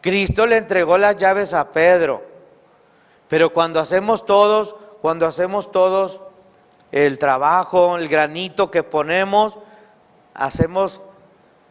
Cristo 0.00 0.46
le 0.46 0.59
entregó 0.59 0.98
las 0.98 1.16
llaves 1.16 1.52
a 1.52 1.72
Pedro, 1.72 2.22
pero 3.28 3.52
cuando 3.52 3.80
hacemos 3.80 4.24
todos, 4.24 4.76
cuando 5.00 5.26
hacemos 5.26 5.72
todos 5.72 6.20
el 6.92 7.18
trabajo, 7.18 7.96
el 7.96 8.09
granito 8.09 8.70
que 8.70 8.82
ponemos, 8.82 9.59
hacemos 10.35 11.00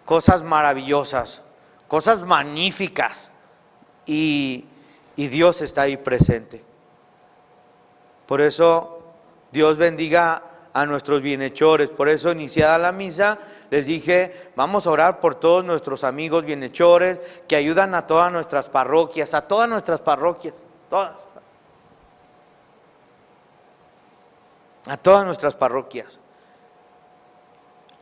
cosas 0.04 0.44
maravillosas, 0.44 1.42
cosas 1.88 2.24
magníficas. 2.24 3.32
Y 4.06 4.66
y 5.16 5.28
Dios 5.28 5.62
está 5.62 5.84
ahí 5.84 5.98
presente. 5.98 6.62
Por 8.26 8.42
eso 8.42 9.04
Dios 9.52 9.78
bendiga 9.78 10.44
a 10.74 10.86
nuestros 10.86 11.22
bienhechores. 11.22 11.90
Por 11.90 12.10
eso 12.10 12.32
iniciada 12.32 12.78
la 12.78 12.92
misa 12.92 13.38
les 13.70 13.86
dije, 13.86 14.52
vamos 14.56 14.86
a 14.86 14.92
orar 14.92 15.20
por 15.20 15.36
todos 15.36 15.64
nuestros 15.64 16.04
amigos 16.04 16.46
bienhechores 16.46 17.20
que 17.48 17.56
ayudan 17.56 17.96
a 17.96 18.06
todas 18.06 18.32
nuestras 18.32 18.70
parroquias, 18.70 19.34
a 19.34 19.42
todas 19.42 19.68
nuestras 19.68 20.02
parroquias, 20.02 20.54
todas. 20.90 21.26
A 24.88 24.98
todas 24.98 25.26
nuestras 25.26 25.56
parroquias. 25.56 26.20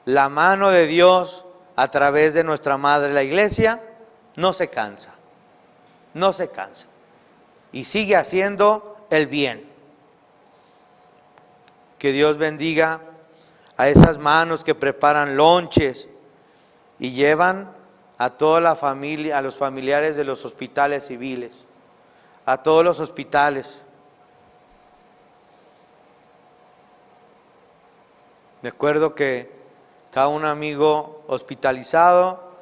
La 0.05 0.27
mano 0.27 0.69
de 0.69 0.85
Dios 0.85 1.45
a 1.75 1.89
través 1.89 2.33
de 2.33 2.43
nuestra 2.43 2.77
Madre 2.77 3.13
la 3.13 3.23
Iglesia 3.23 3.81
no 4.35 4.51
se 4.51 4.69
cansa, 4.69 5.11
no 6.13 6.33
se 6.33 6.49
cansa 6.49 6.87
y 7.71 7.85
sigue 7.85 8.15
haciendo 8.15 8.97
el 9.09 9.27
bien. 9.27 9.69
Que 11.97 12.11
Dios 12.11 12.37
bendiga 12.37 12.99
a 13.77 13.89
esas 13.89 14.17
manos 14.17 14.63
que 14.63 14.75
preparan 14.75 15.35
lonches 15.35 16.07
y 16.99 17.11
llevan 17.11 17.71
a 18.17 18.29
toda 18.29 18.61
la 18.61 18.75
familia, 18.75 19.37
a 19.37 19.41
los 19.41 19.55
familiares 19.55 20.15
de 20.15 20.23
los 20.23 20.45
hospitales 20.45 21.07
civiles, 21.07 21.65
a 22.45 22.57
todos 22.61 22.83
los 22.83 22.99
hospitales. 22.99 23.81
Me 28.61 28.69
acuerdo 28.69 29.15
que 29.15 29.51
cada 30.11 30.27
un 30.27 30.45
amigo 30.45 31.23
hospitalizado 31.27 32.53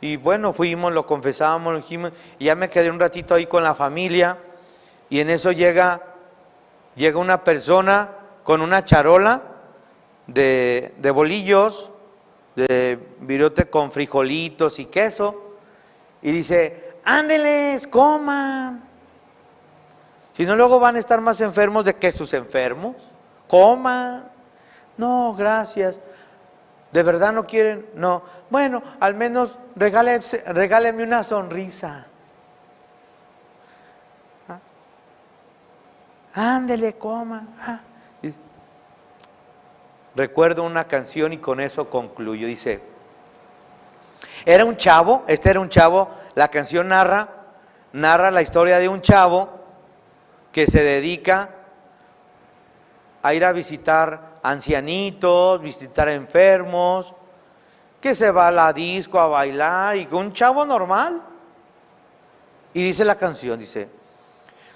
y 0.00 0.16
bueno, 0.16 0.52
fuimos, 0.52 0.92
lo 0.92 1.06
confesábamos, 1.06 1.72
lo 1.72 1.78
dijimos, 1.80 2.12
y 2.38 2.44
ya 2.44 2.54
me 2.54 2.70
quedé 2.70 2.90
un 2.90 3.00
ratito 3.00 3.34
ahí 3.34 3.46
con 3.46 3.64
la 3.64 3.74
familia 3.74 4.38
y 5.08 5.18
en 5.18 5.30
eso 5.30 5.50
llega, 5.50 6.02
llega 6.94 7.18
una 7.18 7.42
persona 7.42 8.10
con 8.44 8.60
una 8.60 8.84
charola 8.84 9.42
de, 10.28 10.94
de 10.98 11.10
bolillos, 11.10 11.90
de 12.54 12.98
virote 13.20 13.68
con 13.68 13.90
frijolitos 13.90 14.78
y 14.78 14.86
queso, 14.86 15.56
y 16.22 16.30
dice, 16.30 16.94
ándeles, 17.04 17.86
coman. 17.88 18.84
Si 20.34 20.44
no, 20.44 20.54
luego 20.54 20.78
van 20.78 20.94
a 20.94 20.98
estar 21.00 21.20
más 21.20 21.40
enfermos 21.40 21.84
de 21.84 21.96
que 21.96 22.12
sus 22.12 22.32
enfermos. 22.32 22.94
Coman. 23.48 24.30
No, 24.96 25.34
gracias. 25.34 26.00
¿De 26.92 27.02
verdad 27.02 27.32
no 27.32 27.44
quieren? 27.44 27.86
No. 27.94 28.22
Bueno, 28.50 28.82
al 29.00 29.14
menos 29.14 29.58
regáleme 29.74 31.02
una 31.02 31.24
sonrisa. 31.24 32.06
ándele, 36.34 36.92
coma. 36.94 37.48
Ah. 37.60 37.80
Recuerdo 40.18 40.64
una 40.64 40.88
canción 40.88 41.32
y 41.32 41.38
con 41.38 41.60
eso 41.60 41.88
concluyo. 41.88 42.48
Dice, 42.48 42.80
era 44.44 44.64
un 44.64 44.76
chavo, 44.76 45.22
este 45.28 45.48
era 45.48 45.60
un 45.60 45.68
chavo, 45.68 46.10
la 46.34 46.48
canción 46.48 46.88
narra, 46.88 47.28
narra 47.92 48.32
la 48.32 48.42
historia 48.42 48.80
de 48.80 48.88
un 48.88 49.00
chavo 49.00 49.48
que 50.50 50.66
se 50.66 50.82
dedica 50.82 51.50
a 53.22 53.32
ir 53.32 53.44
a 53.44 53.52
visitar 53.52 54.40
ancianitos, 54.42 55.62
visitar 55.62 56.08
enfermos, 56.08 57.14
que 58.00 58.12
se 58.12 58.32
va 58.32 58.48
a 58.48 58.50
la 58.50 58.72
disco 58.72 59.20
a 59.20 59.28
bailar 59.28 59.98
y 59.98 60.08
un 60.10 60.32
chavo 60.32 60.64
normal. 60.64 61.22
Y 62.74 62.82
dice 62.82 63.04
la 63.04 63.14
canción, 63.14 63.56
dice, 63.56 63.88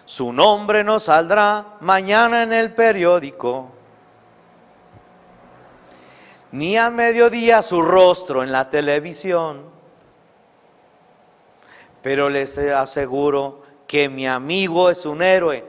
su 0.04 0.32
nombre 0.32 0.84
no 0.84 1.00
saldrá 1.00 1.78
mañana 1.80 2.44
en 2.44 2.52
el 2.52 2.72
periódico, 2.72 3.81
ni 6.52 6.76
a 6.76 6.90
mediodía 6.90 7.62
su 7.62 7.82
rostro 7.82 8.42
en 8.42 8.52
la 8.52 8.68
televisión, 8.68 9.62
pero 12.02 12.28
les 12.28 12.58
aseguro 12.58 13.62
que 13.86 14.08
mi 14.08 14.26
amigo 14.26 14.90
es 14.90 15.06
un 15.06 15.22
héroe. 15.22 15.64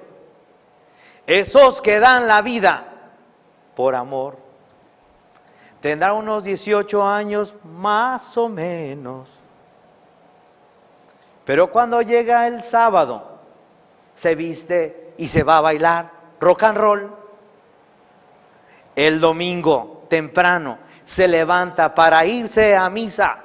Esos 1.26 1.82
que 1.82 2.00
dan 2.00 2.28
la 2.28 2.42
vida 2.42 2.86
por 3.76 3.96
amor. 3.96 4.38
Tendrá 5.80 6.14
unos 6.14 6.44
18 6.44 7.06
años 7.06 7.54
más 7.64 8.38
o 8.38 8.50
menos. 8.50 9.30
Pero 11.46 11.72
cuando 11.72 12.02
llega 12.02 12.48
el 12.48 12.62
sábado, 12.62 13.40
se 14.14 14.36
viste 14.36 15.14
y 15.18 15.28
se 15.28 15.44
va 15.44 15.58
a 15.58 15.62
bailar 15.62 16.12
rock 16.40 16.64
and 16.64 16.78
roll. 16.78 17.16
El 18.96 19.20
domingo, 19.20 19.93
temprano, 20.14 20.78
se 21.04 21.28
levanta 21.28 21.96
para 21.96 22.24
irse 22.24 22.76
a 22.76 22.88
misa. 22.92 23.36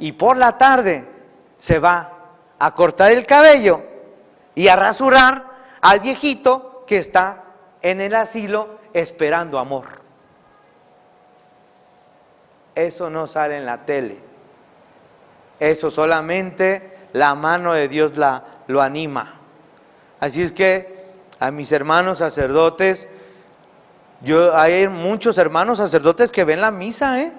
Y 0.00 0.10
por 0.10 0.36
la 0.36 0.58
tarde 0.58 1.06
se 1.56 1.78
va 1.78 2.10
a 2.58 2.74
cortar 2.74 3.12
el 3.12 3.24
cabello 3.26 3.80
y 4.56 4.66
a 4.66 4.74
rasurar 4.74 5.44
al 5.80 6.00
viejito 6.00 6.82
que 6.84 6.98
está 6.98 7.44
en 7.80 8.00
el 8.00 8.12
asilo 8.12 8.80
esperando 8.92 9.56
amor. 9.56 9.84
Eso 12.74 13.08
no 13.08 13.28
sale 13.28 13.56
en 13.56 13.66
la 13.66 13.84
tele. 13.86 14.18
Eso 15.60 15.90
solamente 15.90 16.98
la 17.12 17.36
mano 17.36 17.74
de 17.74 17.86
Dios 17.86 18.16
la, 18.16 18.42
lo 18.66 18.82
anima. 18.82 19.34
Así 20.18 20.42
es 20.42 20.50
que 20.50 21.04
a 21.38 21.52
mis 21.52 21.70
hermanos 21.70 22.18
sacerdotes, 22.18 23.06
yo 24.22 24.56
hay 24.56 24.88
muchos 24.88 25.38
hermanos 25.38 25.78
sacerdotes 25.78 26.32
que 26.32 26.44
ven 26.44 26.60
la 26.60 26.70
misa, 26.70 27.20
¿eh? 27.20 27.32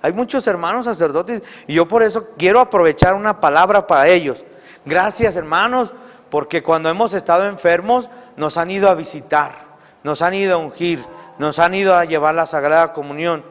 Hay 0.00 0.12
muchos 0.12 0.46
hermanos 0.46 0.84
sacerdotes 0.84 1.42
y 1.66 1.74
yo 1.74 1.88
por 1.88 2.02
eso 2.02 2.28
quiero 2.38 2.60
aprovechar 2.60 3.14
una 3.14 3.40
palabra 3.40 3.86
para 3.86 4.06
ellos. 4.08 4.44
Gracias, 4.84 5.34
hermanos, 5.34 5.92
porque 6.30 6.62
cuando 6.62 6.88
hemos 6.88 7.14
estado 7.14 7.46
enfermos 7.46 8.08
nos 8.36 8.56
han 8.56 8.70
ido 8.70 8.88
a 8.88 8.94
visitar 8.94 9.68
nos 10.02 10.22
han 10.22 10.34
ido 10.34 10.54
a 10.54 10.58
ungir, 10.58 11.04
nos 11.38 11.58
han 11.58 11.74
ido 11.74 11.94
a 11.94 12.04
llevar 12.04 12.34
la 12.34 12.46
Sagrada 12.46 12.92
Comunión. 12.92 13.44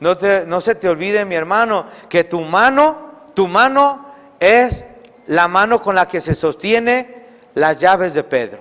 No, 0.00 0.16
no 0.46 0.60
se 0.60 0.74
te 0.74 0.88
olvide, 0.88 1.24
mi 1.24 1.34
hermano, 1.34 1.86
que 2.08 2.24
tu 2.24 2.40
mano, 2.40 3.12
tu 3.34 3.48
mano 3.48 4.06
es 4.38 4.84
la 5.26 5.48
mano 5.48 5.82
con 5.82 5.94
la 5.94 6.06
que 6.06 6.20
se 6.20 6.34
sostiene 6.34 7.26
las 7.54 7.78
llaves 7.78 8.14
de 8.14 8.24
Pedro. 8.24 8.60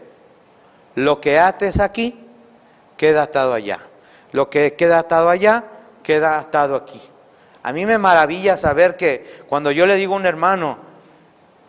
Lo 0.96 1.22
que 1.22 1.40
ates 1.40 1.80
aquí, 1.80 2.27
queda 2.98 3.24
atado 3.24 3.54
allá. 3.54 3.80
Lo 4.34 4.50
que 4.50 4.74
queda 4.74 5.00
atado 5.00 5.30
allá, 5.30 5.64
queda 6.04 6.38
atado 6.40 6.76
aquí. 6.76 7.02
A 7.64 7.72
mí 7.72 7.86
me 7.86 7.98
maravilla 7.98 8.58
saber 8.58 8.98
que 8.98 9.44
cuando 9.48 9.72
yo 9.72 9.86
le 9.86 9.96
digo 9.96 10.14
a 10.14 10.18
un 10.18 10.26
hermano, 10.26 10.78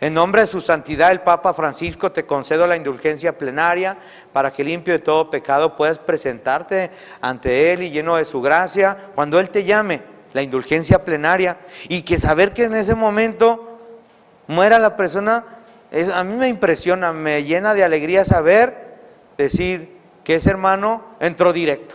en 0.00 0.14
nombre 0.14 0.42
de 0.42 0.46
su 0.46 0.60
santidad, 0.60 1.10
el 1.10 1.20
Papa 1.20 1.52
Francisco, 1.54 2.12
te 2.12 2.24
concedo 2.24 2.68
la 2.68 2.76
indulgencia 2.76 3.36
plenaria 3.36 3.96
para 4.32 4.52
que 4.52 4.62
limpio 4.62 4.94
de 4.94 5.00
todo 5.00 5.28
pecado 5.28 5.74
puedas 5.74 5.98
presentarte 5.98 6.90
ante 7.20 7.72
Él 7.72 7.82
y 7.82 7.90
lleno 7.90 8.14
de 8.14 8.24
su 8.24 8.40
gracia 8.40 8.96
cuando 9.16 9.40
Él 9.40 9.50
te 9.50 9.64
llame, 9.64 10.02
la 10.34 10.42
indulgencia 10.42 11.04
plenaria. 11.04 11.58
Y 11.88 12.02
que 12.02 12.18
saber 12.18 12.52
que 12.52 12.64
en 12.64 12.74
ese 12.76 12.94
momento 12.94 13.80
muera 14.46 14.78
la 14.78 14.94
persona, 14.94 15.44
a 16.14 16.22
mí 16.22 16.36
me 16.36 16.46
impresiona, 16.46 17.12
me 17.12 17.42
llena 17.42 17.74
de 17.74 17.82
alegría 17.82 18.24
saber, 18.24 18.98
decir 19.36 19.97
que 20.28 20.34
ese 20.34 20.50
hermano 20.50 21.02
entró 21.20 21.54
directo. 21.54 21.94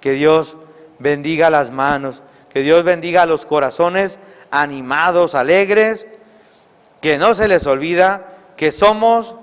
Que 0.00 0.12
Dios 0.12 0.56
bendiga 0.98 1.50
las 1.50 1.70
manos, 1.70 2.22
que 2.48 2.62
Dios 2.62 2.82
bendiga 2.82 3.26
los 3.26 3.44
corazones 3.44 4.18
animados, 4.50 5.34
alegres, 5.34 6.06
que 7.02 7.18
no 7.18 7.34
se 7.34 7.46
les 7.46 7.66
olvida 7.66 8.38
que 8.56 8.72
somos 8.72 9.36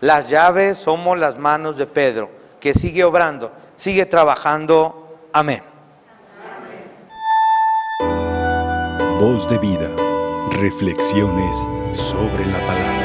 las 0.00 0.30
llaves, 0.30 0.78
somos 0.78 1.18
las 1.18 1.36
manos 1.36 1.76
de 1.76 1.86
Pedro, 1.86 2.30
que 2.58 2.72
sigue 2.72 3.04
obrando, 3.04 3.52
sigue 3.76 4.06
trabajando. 4.06 5.18
Amén. 5.34 5.62
Voz 9.18 9.46
de 9.46 9.58
vida, 9.58 9.94
reflexiones 10.62 11.68
sobre 11.92 12.46
la 12.46 12.64
palabra. 12.64 12.99